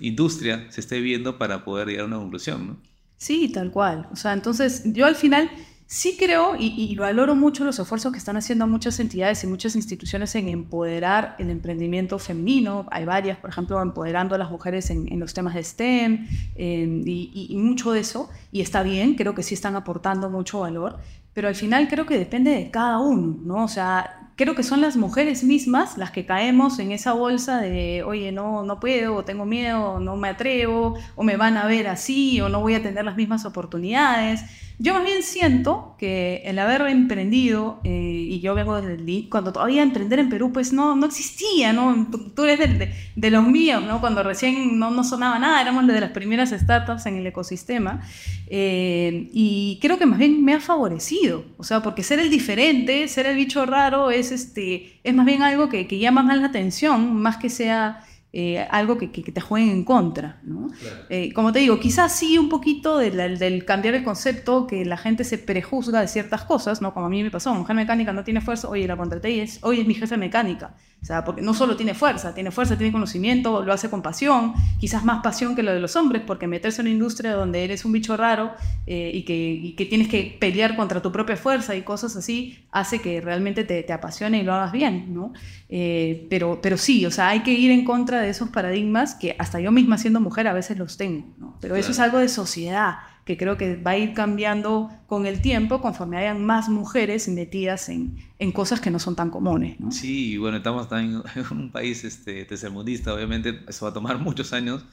[0.00, 2.76] industria se esté viendo para poder llegar a una conclusión, ¿no?
[3.16, 4.08] Sí, tal cual.
[4.12, 5.50] O sea, entonces yo al final
[5.86, 10.34] sí creo y, valoro mucho los esfuerzos que están haciendo muchas entidades y muchas instituciones
[10.34, 12.86] en empoderar el emprendimiento femenino.
[12.90, 16.26] Hay varias, por ejemplo, empoderando a las mujeres en, los temas de STEM
[16.56, 18.30] y, y, mucho de eso.
[18.50, 20.98] Y está bien, creo que sí están aportando mucho valor,
[21.32, 23.64] pero al final creo que depende de cada uno, ¿no?
[23.64, 28.02] O sea, creo que son las mujeres mismas las que caemos en esa bolsa de,
[28.02, 31.88] oye, no, no puedo, o tengo miedo, no me atrevo, o me van a ver
[31.88, 34.42] así, o no voy a tener las mismas oportunidades.
[34.78, 37.90] Yo más bien siento que el haber emprendido, eh,
[38.28, 41.72] y yo vengo desde el LID, cuando todavía emprender en Perú, pues no, no existía,
[41.72, 42.08] ¿no?
[42.34, 44.00] Tú, eres de, de, los míos, ¿no?
[44.00, 48.02] Cuando recién no, no sonaba nada, éramos de las primeras startups en el ecosistema.
[48.48, 53.06] Eh, y creo que más bien me ha favorecido, o sea, porque ser el diferente,
[53.06, 57.14] ser el bicho raro, es, este, es más bien algo que llama más la atención,
[57.14, 58.00] más que sea
[58.36, 60.40] eh, algo que, que, te jueguen en contra.
[60.42, 60.68] ¿no?
[61.08, 64.96] Eh, como te digo, quizás sí un poquito del, del, cambiar el concepto, que la
[64.96, 66.92] gente se prejuzga de ciertas cosas, ¿no?
[66.92, 69.60] como a mí me pasó, mujer mecánica no tiene fuerza, oye, la contraté y es,
[69.62, 70.74] hoy es mi jefe mecánica.
[71.04, 74.54] O sea, porque no solo tiene fuerza, tiene fuerza, tiene conocimiento, lo hace con pasión,
[74.80, 77.84] quizás más pasión que lo de los hombres, porque meterse en una industria donde eres
[77.84, 78.54] un bicho raro
[78.86, 82.64] eh, y, que, y, que, tienes que pelear contra tu propia fuerza y cosas así,
[82.72, 85.34] hace que realmente te, te apasione y lo hagas bien, ¿no?
[85.68, 89.36] Eh, pero, pero sí, o sea, hay que ir en contra de esos paradigmas que
[89.38, 91.58] hasta yo misma siendo mujer a veces los tengo, ¿no?
[91.60, 92.94] Pero eso es algo de sociedad,
[93.24, 97.88] que creo que va a ir cambiando con el tiempo conforme hayan más mujeres metidas
[97.88, 99.80] en, en cosas que no son tan comunes.
[99.80, 99.90] ¿no?
[99.90, 104.52] Sí, bueno, estamos también en un país este, tercermundista, obviamente eso va a tomar muchos
[104.52, 104.84] años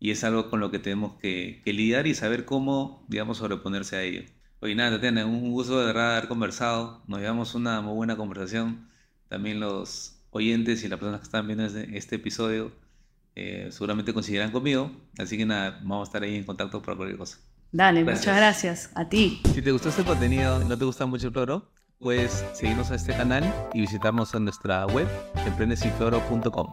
[0.00, 3.96] y es algo con lo que tenemos que, que lidiar y saber cómo, digamos, sobreponerse
[3.96, 4.22] a ello.
[4.60, 8.88] Oye, nada, Tatiana, un gusto de verdad haber conversado, nos llevamos una muy buena conversación,
[9.28, 12.72] también los oyentes y las personas que están viendo este, este episodio
[13.34, 17.18] eh, seguramente coincidirán conmigo, así que nada, vamos a estar ahí en contacto para cualquier
[17.18, 17.38] cosa.
[17.76, 18.20] Dale, Gracias.
[18.26, 18.90] muchas gracias.
[18.94, 19.42] A ti.
[19.52, 21.70] Si te gustó este contenido y no te gusta mucho el cloro,
[22.00, 25.06] puedes seguirnos a este canal y visitarnos en nuestra web,
[25.46, 26.70] emprendesinfloro.com.